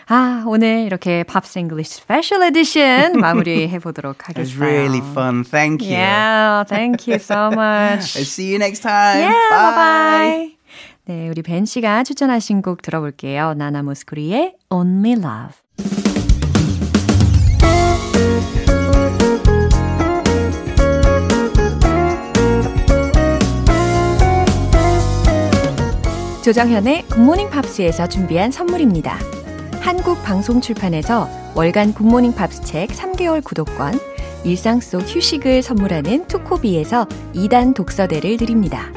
아, 0.09 0.45
오늘 0.47 0.81
이렇게 0.87 1.25
팝스 1.25 1.59
잉글리시 1.59 1.97
스페셜 1.97 2.43
에디션 2.43 3.13
마무리해 3.21 3.79
보도록 3.81 4.17
It 4.31 4.41
was 4.41 4.55
하겠어요. 4.57 4.65
really 4.67 5.01
fun. 5.11 5.45
Thank 5.45 5.85
you. 5.87 5.95
Yeah, 5.95 6.65
thank 6.67 7.07
you 7.07 7.19
so 7.21 7.51
much. 7.53 8.17
I'll 8.17 8.25
see 8.25 8.49
you 8.49 8.57
next 8.59 8.81
time. 8.81 9.21
Yeah, 9.21 9.51
Bye. 9.51 10.56
bye-bye. 10.56 10.56
네, 11.08 11.30
우리 11.30 11.42
벤 11.42 11.64
씨가 11.64 12.04
추천하신 12.04 12.62
곡 12.62 12.82
들어볼게요. 12.82 13.54
나나 13.54 13.82
모스쿠리의 13.82 14.58
Only 14.70 15.14
Love. 15.14 15.56
조정현의 26.44 27.04
굿모닝 27.04 27.52
팝스에서 27.52 28.10
준비한 28.10 28.52
선물입니다. 28.52 29.18
한국 29.80 30.22
방송 30.24 30.60
출판에서 30.60 31.30
월간 31.56 31.94
굿모닝 31.94 32.36
팝스 32.36 32.64
책 32.64 32.90
3개월 32.90 33.42
구독권, 33.42 33.94
일상 34.44 34.82
속 34.82 35.04
휴식을 35.04 35.62
선물하는 35.62 36.28
투코비에서 36.28 37.06
2단 37.34 37.74
독서대를 37.74 38.36
드립니다. 38.36 38.92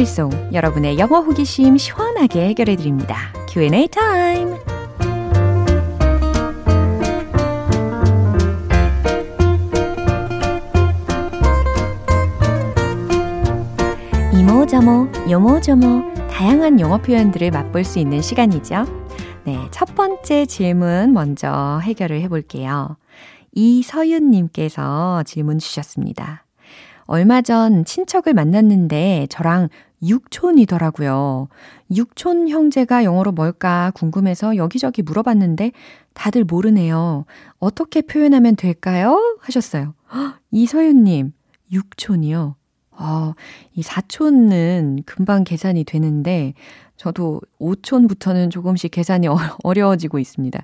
생활송, 0.00 0.30
여러분의 0.52 0.98
영어 0.98 1.20
호기심 1.20 1.76
시원하게 1.76 2.48
해결해 2.48 2.76
드립니다. 2.76 3.16
Q&A 3.50 3.88
타임! 3.88 4.54
이모저모, 14.32 15.08
요모저모, 15.30 16.14
다양한 16.30 16.80
영어 16.80 16.98
표현들을 16.98 17.50
맛볼 17.50 17.84
수 17.84 17.98
있는 17.98 18.22
시간이죠. 18.22 18.84
네, 19.44 19.58
첫 19.70 19.94
번째 19.94 20.46
질문 20.46 21.12
먼저 21.12 21.80
해결을 21.82 22.20
해 22.20 22.28
볼게요. 22.28 22.96
이서윤 23.52 24.30
님께서 24.30 25.22
질문 25.24 25.58
주셨습니다. 25.58 26.44
얼마 27.04 27.42
전 27.42 27.84
친척을 27.84 28.34
만났는데 28.34 29.26
저랑 29.30 29.68
육촌이더라고요. 30.02 31.48
육촌 31.94 32.48
형제가 32.48 33.04
영어로 33.04 33.32
뭘까 33.32 33.92
궁금해서 33.94 34.56
여기저기 34.56 35.02
물어봤는데 35.02 35.72
다들 36.14 36.44
모르네요. 36.44 37.24
어떻게 37.58 38.02
표현하면 38.02 38.56
될까요? 38.56 39.38
하셨어요. 39.40 39.94
이서윤님, 40.50 41.32
육촌이요. 41.72 42.56
아, 43.02 43.34
이 43.74 43.82
사촌은 43.82 45.04
금방 45.06 45.42
계산이 45.44 45.84
되는데, 45.84 46.52
저도 46.96 47.40
5촌부터는 47.58 48.50
조금씩 48.50 48.90
계산이 48.90 49.26
어려워지고 49.64 50.18
있습니다. 50.18 50.62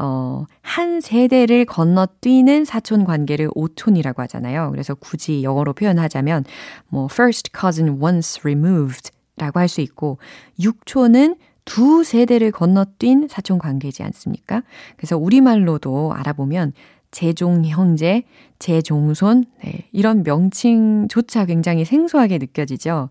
어, 0.00 0.44
한 0.60 1.00
세대를 1.00 1.64
건너뛰는 1.64 2.64
사촌 2.64 3.02
관계를 3.04 3.48
5촌이라고 3.50 4.18
하잖아요. 4.18 4.70
그래서 4.70 4.94
굳이 4.94 5.42
영어로 5.42 5.72
표현하자면, 5.72 6.44
뭐, 6.88 7.08
first 7.10 7.50
cousin 7.58 8.00
once 8.00 8.40
removed 8.42 9.10
라고 9.36 9.58
할 9.58 9.68
수 9.68 9.80
있고, 9.80 10.18
6촌은 10.60 11.36
두 11.64 12.04
세대를 12.04 12.52
건너뛴 12.52 13.26
사촌 13.28 13.58
관계지 13.58 14.02
않습니까? 14.04 14.62
그래서 14.96 15.16
우리말로도 15.16 16.12
알아보면 16.14 16.72
제종 17.12 17.64
형제, 17.64 18.24
제종손, 18.58 19.44
네, 19.62 19.86
이런 19.92 20.24
명칭조차 20.24 21.44
굉장히 21.44 21.84
생소하게 21.84 22.38
느껴지죠. 22.38 23.10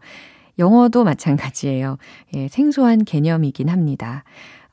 영어도 0.60 1.04
마찬가지예요. 1.04 1.98
예, 2.36 2.48
생소한 2.50 3.06
개념이긴 3.06 3.70
합니다. 3.70 4.24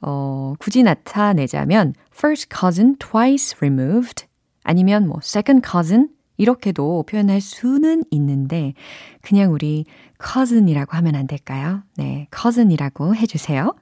어, 0.01 0.55
굳이 0.59 0.83
나타내자면 0.83 1.95
first 2.13 2.49
cousin 2.55 2.97
twice 2.99 3.57
removed 3.59 4.27
아니면 4.65 5.07
뭐 5.07 5.19
second 5.23 5.67
cousin 5.69 6.09
이렇게도 6.37 7.05
표현할 7.09 7.41
수는 7.41 8.05
있는데 8.11 8.75
그냥 9.23 9.53
우리 9.53 9.85
cousin이라고 10.25 10.97
하면 10.97 11.15
안 11.17 11.27
될까요? 11.27 11.83
네, 11.97 12.29
cousin이라고 12.35 13.15
해주세요. 13.17 13.75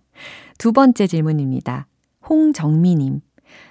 두 0.59 0.73
번째 0.73 1.07
질문입니다. 1.07 1.87
홍정미님. 2.29 3.21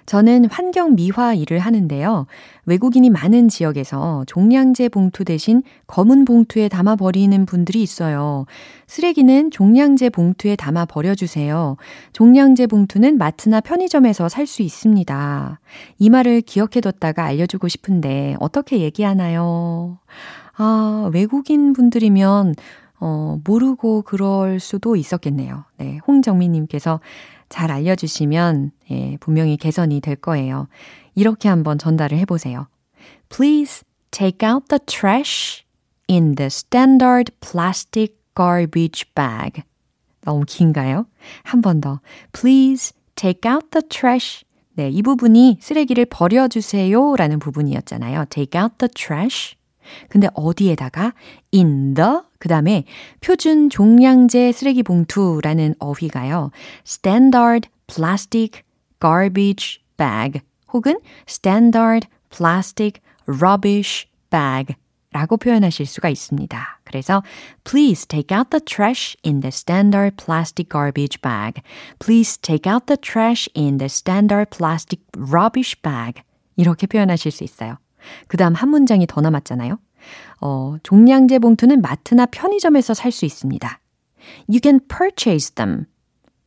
저는 0.06 0.46
환경 0.46 0.96
미화 0.96 1.34
일을 1.34 1.60
하는데요. 1.60 2.28
외국인이 2.66 3.10
많은 3.10 3.50
지역에서 3.50 4.24
종량제 4.28 4.90
봉투 4.90 5.26
대신 5.26 5.64
검은 5.88 6.26
봉투에 6.26 6.70
담아 6.70 6.96
버리는 6.96 7.46
분들이 7.46 7.82
있어요. 7.82 8.46
쓰레기는 8.88 9.52
종량제 9.52 10.10
봉투에 10.12 10.56
담아 10.56 10.86
버려주세요. 10.86 11.78
종량제 12.14 12.68
봉투는 12.68 13.18
마트나 13.18 13.62
편의점에서 13.62 14.30
살 14.30 14.46
수 14.46 14.62
있습니다. 14.62 15.60
이 15.98 16.10
말을 16.10 16.42
기억해뒀다가 16.42 17.24
알려주고 17.24 17.68
싶은데 17.68 18.36
어떻게 18.40 18.80
얘기하나요? 18.80 19.98
아, 20.56 21.10
외국인 21.14 21.74
분들이면 21.74 22.54
어, 23.00 23.40
모르고 23.44 24.04
그럴 24.04 24.60
수도 24.60 24.96
있었겠네요. 24.96 25.66
네, 25.78 26.00
홍정민님께서 26.08 27.00
잘 27.50 27.72
알려주시면 27.72 28.72
예, 28.92 29.18
분명히 29.20 29.58
개선이 29.58 30.02
될 30.02 30.16
거예요. 30.16 30.68
이렇게 31.16 31.50
한번 31.50 31.78
전달을 31.78 32.18
해보세요. 32.20 32.68
Please 33.30 33.84
take 34.12 34.48
out 34.48 34.68
the 34.70 34.80
trash 34.86 35.64
in 36.10 36.36
the 36.36 36.48
standard 36.48 37.32
plastic 37.40 38.16
garbage 38.36 39.06
bag. 39.16 39.64
너무 40.22 40.44
긴가요? 40.46 41.06
한 41.44 41.62
번 41.62 41.82
더. 41.82 42.00
Please 42.34 42.94
take 43.16 43.50
out 43.50 43.70
the 43.72 43.88
trash. 43.88 44.44
네, 44.74 44.90
이 44.90 45.02
부분이 45.02 45.60
쓰레기를 45.62 46.06
버려주세요 46.06 47.16
라는 47.16 47.40
부분이었잖아요. 47.40 48.26
Take 48.30 48.60
out 48.60 48.76
the 48.78 48.90
trash. 48.94 49.56
근데 50.10 50.28
어디에다가 50.34 51.14
in 51.54 51.94
the 51.94 52.20
그 52.40 52.48
다음에 52.48 52.86
표준 53.22 53.70
종량제 53.70 54.52
쓰레기 54.52 54.84
봉투라는 54.84 55.76
어휘가요. 55.80 56.52
standard 56.86 57.70
plastic 57.88 58.62
garbage 59.00 59.82
bag 59.98 60.42
혹은 60.74 61.00
standard 61.28 62.08
plastic 62.30 63.02
rubbish 63.28 64.08
bag 64.30 64.76
라고 65.12 65.38
표현하실 65.38 65.86
수가 65.86 66.10
있습니다. 66.10 66.82
그래서 66.84 67.24
please 67.64 68.06
take 68.06 68.38
out 68.38 68.50
the 68.50 68.60
trash 68.60 69.16
in 69.26 69.40
the 69.40 69.48
standard 69.48 70.18
plastic 70.18 70.70
garbage 70.70 71.22
bag. 71.22 71.62
Please 72.00 72.38
take 72.38 72.70
out 72.70 72.88
the 72.88 72.98
trash 72.98 73.50
in 73.56 73.78
the 73.78 73.86
standard 73.86 74.50
plastic 74.50 75.02
rubbish 75.16 75.82
bag. 75.82 76.22
이렇게 76.58 76.86
표현하실 76.86 77.32
수 77.32 77.46
있어요. 77.46 77.78
그 78.28 78.38
다음 78.38 78.54
한 78.54 78.70
문장이 78.70 79.08
더 79.08 79.22
남았잖아요. 79.22 79.80
어, 80.42 80.76
종량제 80.84 81.40
봉투는 81.40 81.82
마트나 81.82 82.26
편의점에서 82.26 82.94
살 82.94 83.12
수 83.12 83.26
있습니다. 83.26 83.80
You 84.48 84.60
can 84.62 84.80
purchase 84.88 85.54
them. 85.56 85.86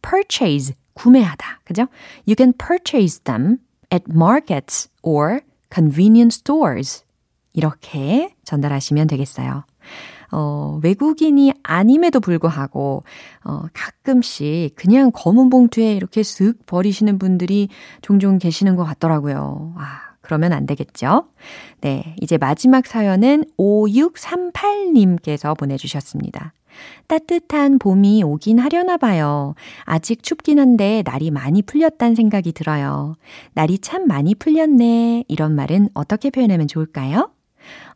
purchase, 0.02 0.74
구매하다. 0.94 1.60
그죠? 1.64 1.82
You 2.26 2.34
can 2.36 2.52
purchase 2.52 3.20
them 3.22 3.58
at 3.92 4.04
markets 4.10 4.88
or 5.02 5.40
convenience 5.72 6.38
stores. 6.38 7.04
이렇게 7.52 8.34
전달하시면 8.44 9.06
되겠어요. 9.08 9.64
어, 10.30 10.78
외국인이 10.82 11.52
아님에도 11.62 12.20
불구하고, 12.20 13.02
어, 13.44 13.62
가끔씩 13.72 14.74
그냥 14.76 15.10
검은 15.12 15.48
봉투에 15.48 15.94
이렇게 15.94 16.20
쓱 16.20 16.66
버리시는 16.66 17.18
분들이 17.18 17.68
종종 18.02 18.38
계시는 18.38 18.76
것 18.76 18.84
같더라고요. 18.84 19.72
와, 19.76 19.86
그러면 20.28 20.52
안 20.52 20.66
되겠죠? 20.66 21.24
네, 21.80 22.14
이제 22.20 22.36
마지막 22.36 22.84
사연은 22.86 23.46
5638님께서 23.58 25.56
보내주셨습니다. 25.56 26.52
따뜻한 27.06 27.78
봄이 27.78 28.22
오긴 28.22 28.58
하려나 28.58 28.98
봐요. 28.98 29.54
아직 29.84 30.22
춥긴 30.22 30.58
한데 30.58 31.02
날이 31.06 31.30
많이 31.30 31.62
풀렸단 31.62 32.14
생각이 32.14 32.52
들어요. 32.52 33.16
날이 33.54 33.78
참 33.78 34.06
많이 34.06 34.34
풀렸네. 34.34 35.24
이런 35.28 35.54
말은 35.54 35.88
어떻게 35.94 36.28
표현하면 36.28 36.68
좋을까요? 36.68 37.30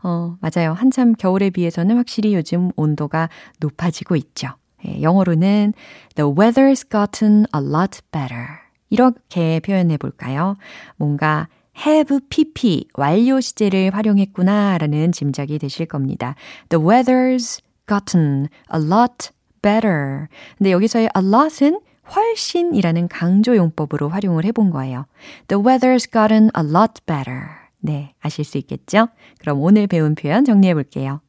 어, 0.03 0.37
맞아요. 0.41 0.73
한참 0.73 1.13
겨울에 1.13 1.51
비해서는 1.51 1.99
확실히 1.99 2.35
요즘 2.35 2.71
온도가 2.77 3.29
높아지고 3.61 4.17
있죠. 4.17 4.49
예, 4.87 5.03
영어로는 5.03 5.75
The 6.15 6.33
weather's 6.33 6.91
gotten 6.91 7.45
a 7.55 7.61
lot 7.63 8.01
better. 8.11 8.47
이렇게 8.89 9.61
표현해 9.61 9.99
볼까요? 9.99 10.57
뭔가 10.97 11.49
have 11.79 12.21
pp 12.29 12.89
완료 12.95 13.41
시제를 13.41 13.95
활용했구나 13.95 14.79
라는 14.79 15.13
짐작이 15.13 15.59
되실 15.59 15.87
겁니다. 15.87 16.35
The 16.69 16.85
weather's 16.85 17.61
gotten 17.87 18.49
a 18.75 18.81
lot 18.81 19.31
better. 19.63 20.27
근데 20.59 20.73
여기서의 20.73 21.09
a 21.17 21.23
lot은 21.25 21.81
훨씬이라는 22.15 23.09
강조 23.09 23.57
용법으로 23.57 24.09
활용을 24.09 24.45
해본 24.45 24.71
거예요. 24.71 25.07
The 25.49 25.63
weather's 25.63 26.11
gotten 26.11 26.51
a 26.57 26.65
lot 26.65 27.01
better. 27.07 27.63
네, 27.81 28.15
아실 28.21 28.45
수 28.45 28.59
있겠죠? 28.59 29.09
그럼 29.39 29.61
오늘 29.61 29.87
배운 29.87 30.15
표현 30.15 30.45
정리해 30.45 30.75
볼게요. 30.75 31.21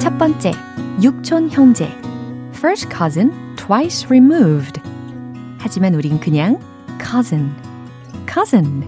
첫 0.00 0.18
번째, 0.18 0.52
육촌 1.02 1.50
형제. 1.50 1.88
First 2.52 2.88
cousin, 2.88 3.32
twice 3.64 4.06
removed. 4.10 4.78
하지만 5.58 5.94
우린 5.94 6.20
그냥 6.20 6.60
cousin, 7.00 7.50
cousin. 8.30 8.84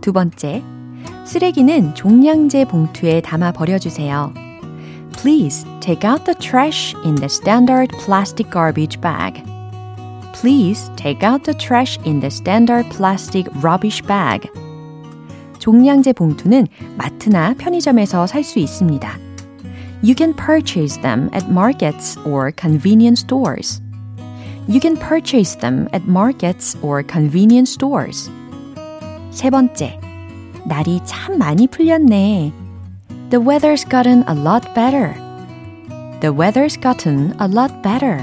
두 0.00 0.14
번째, 0.14 0.62
쓰레기는 1.26 1.94
종량제 1.94 2.64
봉투에 2.64 3.20
담아 3.20 3.52
버려주세요. 3.52 4.32
Please 5.12 5.66
take 5.80 6.08
out 6.08 6.24
the 6.24 6.34
trash 6.34 6.96
in 7.04 7.14
the 7.16 7.26
standard 7.26 7.94
plastic 8.02 8.50
garbage 8.50 8.98
bag. 9.02 9.44
Please 10.32 10.90
take 10.96 11.22
out 11.22 11.44
the 11.44 11.52
trash 11.52 11.98
in 12.06 12.20
the 12.20 12.30
standard 12.30 12.88
plastic 12.88 13.50
rubbish 13.62 14.02
bag. 14.06 14.48
종량제 15.58 16.14
봉투는 16.14 16.68
마트나 16.96 17.54
편의점에서 17.58 18.26
살 18.26 18.42
수 18.42 18.60
있습니다. 18.60 19.18
You 20.02 20.14
can 20.16 20.32
purchase 20.32 20.96
them 21.02 21.28
at 21.34 21.50
markets 21.50 22.16
or 22.24 22.50
convenience 22.50 23.20
stores. 23.20 23.82
You 24.70 24.78
can 24.78 24.96
purchase 24.96 25.56
them 25.56 25.88
at 25.92 26.06
markets 26.06 26.78
or 26.80 27.02
convenience 27.02 27.72
stores. 27.72 28.30
세 29.32 29.50
번째, 29.50 29.98
날이 30.64 31.00
참 31.04 31.38
많이 31.38 31.66
풀렸네. 31.66 32.52
The 33.30 33.44
weather's 33.44 33.82
gotten 33.82 34.22
a 34.28 34.32
lot 34.32 34.72
better. 34.72 35.14
The 36.20 36.32
weather's 36.32 36.80
gotten 36.80 37.34
a 37.40 37.48
lot 37.48 37.82
better. 37.82 38.18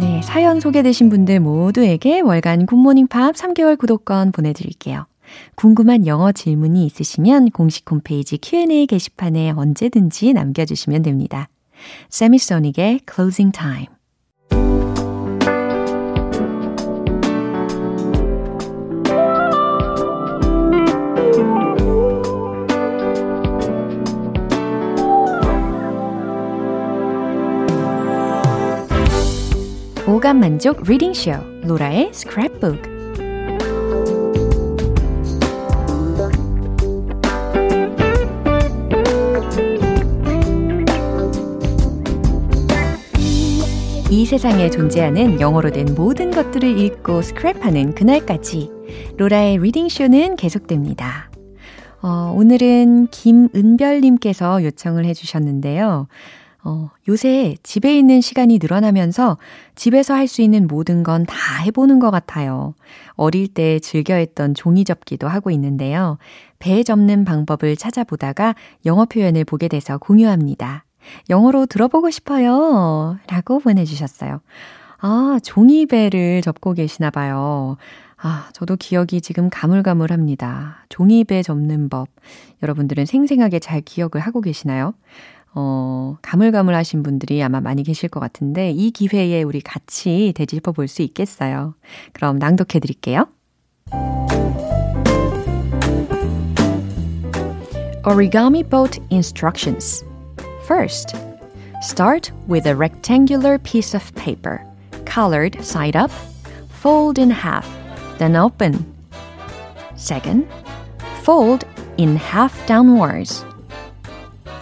네, 0.00 0.22
사연 0.24 0.58
소개되신 0.58 1.08
분들 1.08 1.38
모두에게 1.38 2.18
월간 2.18 2.66
굿모닝 2.66 3.06
팝 3.06 3.36
3개월 3.36 3.78
구독권 3.78 4.32
보내드릴게요. 4.32 5.06
궁금한 5.54 6.08
영어 6.08 6.32
질문이 6.32 6.84
있으시면 6.86 7.50
공식 7.50 7.88
홈페이지 7.88 8.38
Q&A 8.38 8.86
게시판에 8.86 9.52
언제든지 9.52 10.32
남겨주시면 10.32 11.02
됩니다. 11.02 11.48
세미소닉의 12.08 13.00
Closing 13.12 13.52
Time. 13.52 14.00
오감 30.06 30.40
만족 30.40 30.82
리딩 30.82 31.14
쇼 31.14 31.30
로라의 31.62 32.10
스크랩북 32.12 32.99
세상에 44.30 44.70
존재하는 44.70 45.40
영어로 45.40 45.72
된 45.72 45.92
모든 45.96 46.30
것들을 46.30 46.78
읽고 46.78 47.20
스크랩하는 47.20 47.96
그날까지 47.96 48.70
로라의 49.18 49.58
리딩쇼는 49.58 50.36
계속됩니다. 50.36 51.32
어, 52.00 52.32
오늘은 52.36 53.08
김은별님께서 53.08 54.62
요청을 54.62 55.04
해주셨는데요. 55.06 56.06
어, 56.62 56.90
요새 57.08 57.56
집에 57.64 57.98
있는 57.98 58.20
시간이 58.20 58.60
늘어나면서 58.62 59.36
집에서 59.74 60.14
할 60.14 60.28
수 60.28 60.42
있는 60.42 60.68
모든 60.68 61.02
건 61.02 61.26
다 61.26 61.34
해보는 61.64 61.98
것 61.98 62.12
같아요. 62.12 62.74
어릴 63.14 63.48
때 63.48 63.80
즐겨 63.80 64.14
했던 64.14 64.54
종이 64.54 64.84
접기도 64.84 65.26
하고 65.26 65.50
있는데요. 65.50 66.18
배 66.60 66.84
접는 66.84 67.24
방법을 67.24 67.74
찾아보다가 67.74 68.54
영어 68.86 69.06
표현을 69.06 69.44
보게 69.44 69.66
돼서 69.66 69.98
공유합니다. 69.98 70.84
영어로 71.28 71.66
들어보고 71.66 72.10
싶어요. 72.10 73.18
라고 73.28 73.58
보내주셨어요. 73.60 74.40
아, 74.98 75.38
종이배를 75.42 76.42
접고 76.42 76.72
계시나 76.74 77.10
봐요. 77.10 77.76
아, 78.22 78.48
저도 78.52 78.76
기억이 78.76 79.20
지금 79.22 79.48
가물가물합니다. 79.50 80.84
종이배 80.90 81.42
접는 81.42 81.88
법. 81.88 82.08
여러분들은 82.62 83.06
생생하게 83.06 83.60
잘 83.60 83.80
기억을 83.80 84.20
하고 84.20 84.40
계시나요? 84.42 84.92
어, 85.54 86.16
가물가물하신 86.22 87.02
분들이 87.02 87.42
아마 87.42 87.60
많이 87.60 87.82
계실 87.82 88.08
것 88.08 88.20
같은데, 88.20 88.70
이 88.70 88.90
기회에 88.90 89.42
우리 89.42 89.60
같이 89.60 90.32
되짚어 90.36 90.72
볼 90.72 90.86
수 90.86 91.02
있겠어요. 91.02 91.74
그럼 92.12 92.38
낭독해 92.38 92.78
드릴게요. 92.80 93.26
Origami 98.06 98.62
boat 98.62 99.00
instructions. 99.10 100.04
First, 100.70 101.16
start 101.82 102.30
with 102.46 102.64
a 102.68 102.76
rectangular 102.76 103.58
piece 103.58 103.92
of 103.92 104.14
paper, 104.14 104.64
colored 105.04 105.64
side 105.64 105.96
up, 105.96 106.12
fold 106.68 107.18
in 107.18 107.28
half, 107.28 107.68
then 108.18 108.36
open. 108.36 108.86
Second, 109.96 110.46
fold 111.24 111.64
in 111.98 112.14
half 112.14 112.54
downwards. 112.68 113.44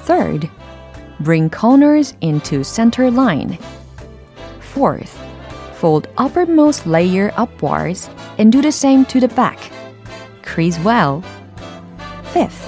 Third, 0.09 0.49
bring 1.21 1.51
corners 1.51 2.14
into 2.23 2.64
center 2.64 3.11
line. 3.11 3.59
Fourth, 4.61 5.14
fold 5.75 6.09
uppermost 6.16 6.87
layer 6.87 7.35
upwards 7.37 8.09
and 8.38 8.51
do 8.51 8.62
the 8.62 8.73
same 8.73 9.05
to 9.05 9.21
the 9.21 9.29
back. 9.29 9.59
Crease 10.40 10.79
well. 10.79 11.23
Fifth, 12.33 12.66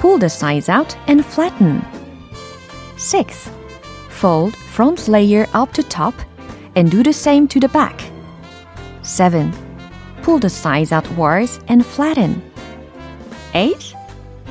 pull 0.00 0.16
the 0.16 0.30
sides 0.30 0.70
out 0.70 0.96
and 1.06 1.26
flatten. 1.26 1.84
Sixth, 3.04 3.52
fold 4.08 4.56
front 4.56 5.08
layer 5.08 5.46
up 5.52 5.74
to 5.74 5.82
top 5.82 6.14
and 6.74 6.90
do 6.90 7.02
the 7.02 7.12
same 7.12 7.46
to 7.48 7.60
the 7.60 7.68
back. 7.68 8.00
7. 9.02 9.52
Pull 10.22 10.38
the 10.38 10.48
sides 10.48 10.90
outwards 10.90 11.60
and 11.68 11.84
flatten. 11.84 12.42
8. 13.52 13.94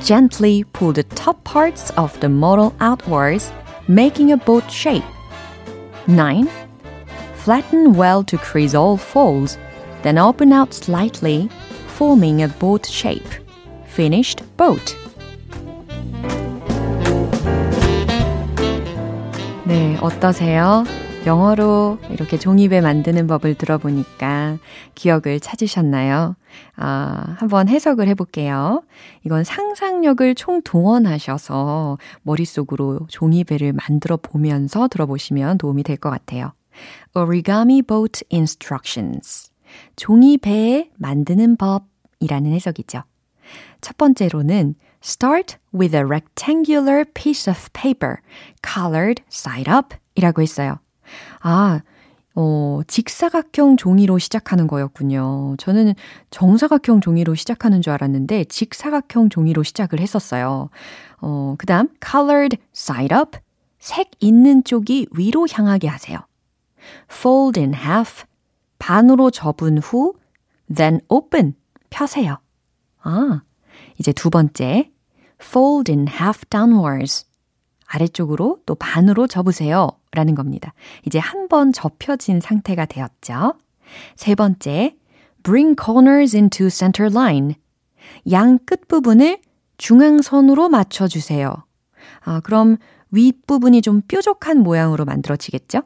Gently 0.04 0.62
pull 0.72 0.92
the 0.92 1.02
top 1.02 1.42
parts 1.42 1.90
of 1.98 2.18
the 2.20 2.28
model 2.28 2.72
outwards, 2.78 3.50
making 3.88 4.30
a 4.30 4.36
boat 4.36 4.70
shape. 4.70 5.02
9. 6.06 6.48
Flatten 7.34 7.94
well 7.94 8.22
to 8.22 8.38
crease 8.38 8.74
all 8.74 8.96
folds, 8.96 9.58
then 10.02 10.16
open 10.16 10.52
out 10.52 10.72
slightly, 10.72 11.50
forming 11.88 12.42
a 12.44 12.48
boat 12.48 12.86
shape. 12.86 13.28
Finished 13.88 14.42
boat. 14.56 14.96
네, 19.74 19.96
어떠세요? 20.00 20.84
영어로 21.26 21.98
이렇게 22.10 22.38
종이배 22.38 22.80
만드는 22.80 23.26
법을 23.26 23.56
들어보니까 23.56 24.58
기억을 24.94 25.40
찾으셨나요? 25.40 26.36
아, 26.76 27.34
한번 27.38 27.66
해석을 27.68 28.06
해볼게요. 28.06 28.84
이건 29.24 29.42
상상력을 29.42 30.32
총동원하셔서 30.36 31.98
머릿속으로 32.22 33.00
종이배를 33.08 33.72
만들어 33.72 34.16
보면서 34.16 34.86
들어보시면 34.86 35.58
도움이 35.58 35.82
될 35.82 35.96
것 35.96 36.08
같아요. 36.08 36.52
Origami 37.16 37.82
Boat 37.82 38.22
Instructions. 38.32 39.50
종이배 39.96 40.90
만드는 40.98 41.56
법이라는 41.56 42.52
해석이죠. 42.52 43.02
첫 43.80 43.96
번째로는 43.96 44.76
Start 45.04 45.58
with 45.70 45.94
a 45.94 46.02
rectangular 46.02 47.04
piece 47.04 47.46
of 47.46 47.70
paper, 47.74 48.22
colored 48.62 49.22
side 49.30 49.70
up 49.70 49.94
이라고 50.14 50.40
했어요. 50.40 50.78
아, 51.40 51.82
어, 52.34 52.80
직사각형 52.88 53.76
종이로 53.76 54.18
시작하는 54.18 54.66
거였군요. 54.66 55.56
저는 55.58 55.92
정사각형 56.30 57.02
종이로 57.02 57.34
시작하는 57.34 57.82
줄 57.82 57.92
알았는데 57.92 58.44
직사각형 58.44 59.28
종이로 59.28 59.62
시작을 59.62 60.00
했었어요. 60.00 60.70
어, 61.20 61.54
그 61.58 61.66
다음 61.66 61.88
colored 62.02 62.56
side 62.74 63.14
up, 63.14 63.38
색 63.78 64.10
있는 64.20 64.64
쪽이 64.64 65.08
위로 65.12 65.46
향하게 65.52 65.86
하세요. 65.86 66.18
fold 67.12 67.60
in 67.60 67.74
half, 67.74 68.24
반으로 68.78 69.30
접은 69.30 69.78
후 69.78 70.14
then 70.74 71.00
open, 71.08 71.54
펴세요. 71.90 72.38
아, 73.02 73.42
이제 73.98 74.12
두 74.12 74.30
번째 74.30 74.90
fold 75.40 75.90
in 75.90 76.06
half 76.08 76.44
downwards. 76.50 77.26
아래쪽으로 77.86 78.60
또 78.66 78.74
반으로 78.74 79.26
접으세요. 79.26 79.88
라는 80.12 80.34
겁니다. 80.34 80.72
이제 81.06 81.18
한 81.18 81.48
번 81.48 81.72
접혀진 81.72 82.40
상태가 82.40 82.86
되었죠. 82.86 83.54
세 84.16 84.34
번째, 84.34 84.96
bring 85.42 85.76
corners 85.80 86.34
into 86.36 86.68
center 86.68 87.12
line. 87.12 87.54
양 88.30 88.58
끝부분을 88.64 89.40
중앙선으로 89.76 90.68
맞춰주세요. 90.68 91.52
아, 92.20 92.40
그럼 92.40 92.76
윗부분이 93.10 93.82
좀 93.82 94.02
뾰족한 94.08 94.58
모양으로 94.58 95.04
만들어지겠죠? 95.04 95.82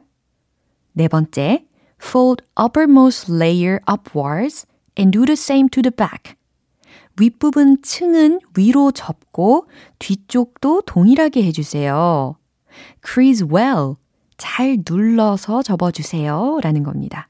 네 0.93 1.07
번째, 1.07 1.65
fold 2.01 2.43
uppermost 2.59 3.31
layer 3.31 3.79
upwards 3.91 4.65
and 4.97 5.11
do 5.11 5.25
the 5.25 5.33
same 5.33 5.69
to 5.69 5.81
the 5.81 5.91
back. 5.91 6.35
윗부분 7.19 7.81
층은 7.81 8.39
위로 8.55 8.91
접고 8.91 9.67
뒤쪽도 9.99 10.83
동일하게 10.85 11.43
해주세요. 11.43 12.35
crease 13.05 13.47
well. 13.51 13.95
잘 14.37 14.77
눌러서 14.89 15.63
접어주세요. 15.63 16.59
라는 16.61 16.83
겁니다. 16.83 17.27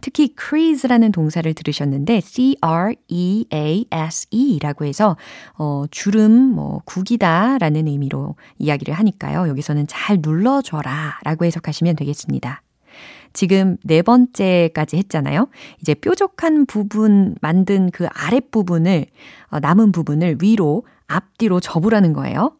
특히 0.00 0.34
crease라는 0.38 1.12
동사를 1.12 1.52
들으셨는데 1.52 2.20
C-R-E-A-S-E 2.20 2.58
라고 4.60 4.84
해서 4.84 5.16
어, 5.58 5.84
주름, 5.90 6.32
뭐 6.32 6.80
구기다 6.84 7.58
라는 7.58 7.88
의미로 7.88 8.36
이야기를 8.58 8.94
하니까요. 8.94 9.48
여기서는 9.48 9.88
잘 9.88 10.18
눌러줘라 10.20 11.18
라고 11.24 11.44
해석하시면 11.44 11.96
되겠습니다. 11.96 12.62
지금 13.34 13.76
네 13.82 14.00
번째까지 14.00 14.96
했잖아요. 14.96 15.48
이제 15.80 15.92
뾰족한 15.92 16.64
부분 16.66 17.34
만든 17.42 17.90
그 17.90 18.06
아랫부분을 18.06 19.06
어, 19.48 19.60
남은 19.60 19.92
부분을 19.92 20.38
위로 20.40 20.86
앞뒤로 21.06 21.60
접으라는 21.60 22.14
거예요. 22.14 22.56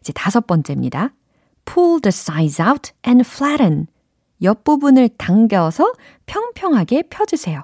이제 0.00 0.12
다섯 0.12 0.46
번째입니다. 0.46 1.12
Pull 1.66 2.00
the 2.00 2.08
sides 2.08 2.60
out 2.60 2.92
and 3.06 3.24
flatten. 3.28 3.86
옆부분을 4.42 5.10
당겨서 5.16 5.92
평평하게 6.26 7.04
펴주세요. 7.10 7.62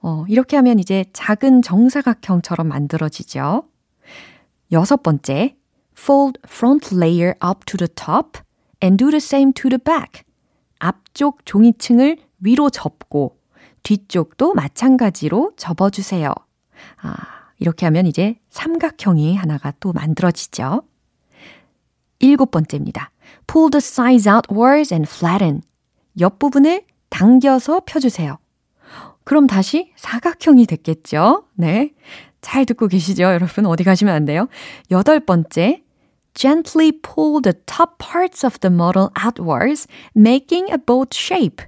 어, 0.00 0.24
이렇게 0.28 0.56
하면 0.56 0.78
이제 0.78 1.04
작은 1.12 1.62
정사각형처럼 1.62 2.68
만들어지죠. 2.68 3.62
여섯 4.72 5.02
번째, 5.02 5.56
fold 5.96 6.40
front 6.46 6.94
layer 6.94 7.34
up 7.44 7.64
to 7.64 7.76
the 7.78 7.88
top 7.88 8.40
and 8.82 9.02
do 9.02 9.10
the 9.10 9.16
same 9.16 9.52
to 9.52 9.68
the 9.68 9.78
back. 9.78 10.25
앞쪽 10.78 11.44
종이층을 11.46 12.18
위로 12.40 12.70
접고 12.70 13.38
뒤쪽도 13.82 14.54
마찬가지로 14.54 15.52
접어주세요. 15.56 16.32
아, 17.02 17.14
이렇게 17.58 17.86
하면 17.86 18.06
이제 18.06 18.36
삼각형이 18.50 19.36
하나가 19.36 19.72
또 19.80 19.92
만들어지죠. 19.92 20.82
일곱 22.18 22.50
번째입니다. 22.50 23.10
Pull 23.46 23.70
the 23.70 23.78
sides 23.78 24.28
outwards 24.28 24.92
and 24.92 25.08
flatten. 25.10 25.62
옆부분을 26.18 26.84
당겨서 27.08 27.82
펴주세요. 27.86 28.38
그럼 29.24 29.46
다시 29.46 29.92
사각형이 29.96 30.66
됐겠죠? 30.66 31.44
네. 31.54 31.92
잘 32.40 32.64
듣고 32.64 32.86
계시죠, 32.86 33.24
여러분? 33.24 33.66
어디 33.66 33.82
가시면 33.84 34.14
안 34.14 34.24
돼요? 34.24 34.48
여덟 34.90 35.20
번째. 35.20 35.82
Gently 36.36 36.92
pull 36.92 37.40
the 37.40 37.54
top 37.64 37.96
parts 37.96 38.44
of 38.44 38.60
the 38.60 38.68
model 38.68 39.10
outwards, 39.16 39.88
making 40.14 40.70
a 40.70 40.76
boat 40.76 41.16
shape. 41.16 41.64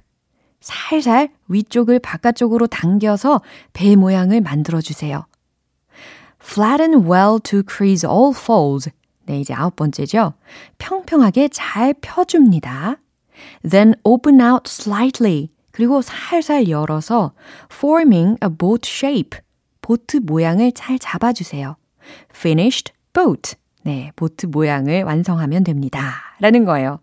살살 0.61 1.29
위쪽을 1.47 1.97
바깥쪽으로 1.97 2.67
당겨서 2.67 3.41
배 3.73 3.95
모양을 3.95 4.41
만들어 4.41 4.79
주세요. 4.79 5.25
Flatten 6.39 7.09
well 7.09 7.39
to 7.39 7.63
crease 7.67 8.07
all 8.07 8.31
folds. 8.35 8.91
네, 9.25 9.39
이제 9.39 9.55
아홉 9.55 9.75
번째죠. 9.75 10.33
평평하게 10.77 11.47
잘 11.47 11.95
펴줍니다. 11.95 12.97
Then 13.67 13.95
open 14.03 14.39
out 14.39 14.69
slightly. 14.69 15.49
그리고 15.71 16.03
살살 16.03 16.69
열어서 16.69 17.33
forming 17.71 18.37
a 18.43 18.49
boat 18.55 18.87
shape. 18.87 19.39
보트 19.81 20.17
모양을 20.17 20.73
잘 20.73 20.99
잡아주세요. 20.99 21.75
Finished 22.29 22.93
boat. 23.13 23.55
네, 23.83 24.11
보트 24.15 24.47
모양을 24.47 25.03
완성하면 25.03 25.63
됩니다. 25.63 26.13
라는 26.39 26.65
거예요. 26.65 26.99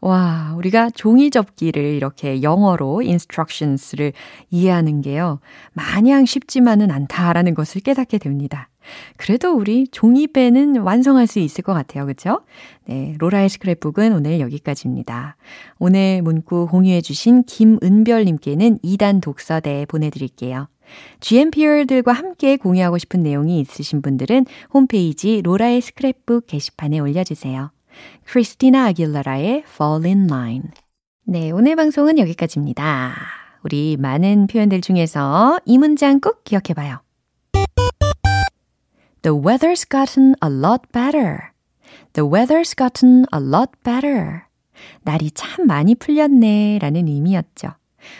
와, 0.00 0.52
우리가 0.56 0.90
종이 0.90 1.30
접기를 1.30 1.82
이렇게 1.82 2.42
영어로 2.42 3.00
instructions를 3.00 4.12
이해하는 4.50 5.00
게요. 5.00 5.40
마냥 5.72 6.26
쉽지만은 6.26 6.90
않다라는 6.90 7.54
것을 7.54 7.80
깨닫게 7.80 8.18
됩니다. 8.18 8.68
그래도 9.16 9.52
우리 9.52 9.88
종이배는 9.88 10.76
완성할 10.76 11.26
수 11.26 11.40
있을 11.40 11.64
것 11.64 11.74
같아요. 11.74 12.06
그쵸? 12.06 12.40
네, 12.84 13.14
로라의 13.18 13.48
스크랩북은 13.48 14.14
오늘 14.14 14.38
여기까지입니다. 14.40 15.36
오늘 15.78 16.22
문구 16.22 16.68
공유해 16.68 17.00
주신 17.00 17.42
김은별 17.44 18.24
님께는 18.26 18.78
2단 18.84 19.20
독서대 19.20 19.86
보내 19.88 20.10
드릴게요. 20.10 20.68
GMPR들과 21.20 22.12
함께 22.12 22.56
공유하고 22.56 22.98
싶은 22.98 23.22
내용이 23.22 23.60
있으신 23.60 24.02
분들은 24.02 24.46
홈페이지 24.72 25.42
로라의 25.42 25.80
스크랩북 25.80 26.46
게시판에 26.46 26.98
올려주세요. 26.98 27.70
크리스티나 28.24 28.86
아길라라의 28.86 29.64
Fall 29.66 30.04
in 30.04 30.26
Line. 30.30 30.70
네, 31.24 31.50
오늘 31.50 31.76
방송은 31.76 32.18
여기까지입니다. 32.18 33.14
우리 33.62 33.96
많은 33.98 34.46
표현들 34.46 34.80
중에서 34.80 35.58
이 35.64 35.78
문장 35.78 36.20
꼭 36.20 36.44
기억해 36.44 36.74
봐요. 36.74 37.00
The 39.22 39.36
weather's 39.36 39.88
gotten 39.88 40.34
a 40.44 40.48
lot 40.48 40.82
better. 40.92 41.50
The 42.12 42.30
weather's 42.30 42.76
gotten 42.76 43.24
a 43.34 43.40
lot 43.40 43.72
better. 43.82 44.42
날이 45.02 45.30
참 45.32 45.66
많이 45.66 45.94
풀렸네 45.96 46.78
라는 46.80 47.08
의미였죠. 47.08 47.72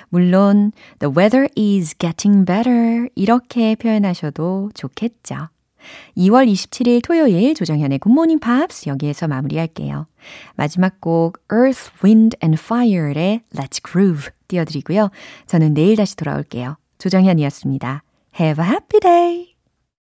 물론 0.08 0.72
the 0.98 1.12
weather 1.14 1.48
is 1.56 1.96
getting 1.98 2.44
better 2.44 3.08
이렇게 3.14 3.74
표현하셔도 3.74 4.70
좋겠죠. 4.74 5.48
2월 6.16 6.50
27일 6.50 7.02
토요일 7.02 7.54
조정현의 7.54 7.98
굿모닝 8.00 8.40
팝스 8.40 8.88
여기에서 8.88 9.28
마무리할게요. 9.28 10.06
마지막 10.56 11.00
곡 11.00 11.38
Earth, 11.52 11.90
Wind 12.02 12.36
and 12.42 12.60
Fire의 12.60 13.42
Let's 13.54 13.80
Groove 13.86 14.30
띄워드리고요. 14.48 15.10
저는 15.46 15.74
내일 15.74 15.96
다시 15.96 16.16
돌아올게요. 16.16 16.76
조정현이었습니다. 16.98 18.02
Have 18.40 18.64
a 18.64 18.70
happy 18.70 19.00
day! 19.00 19.55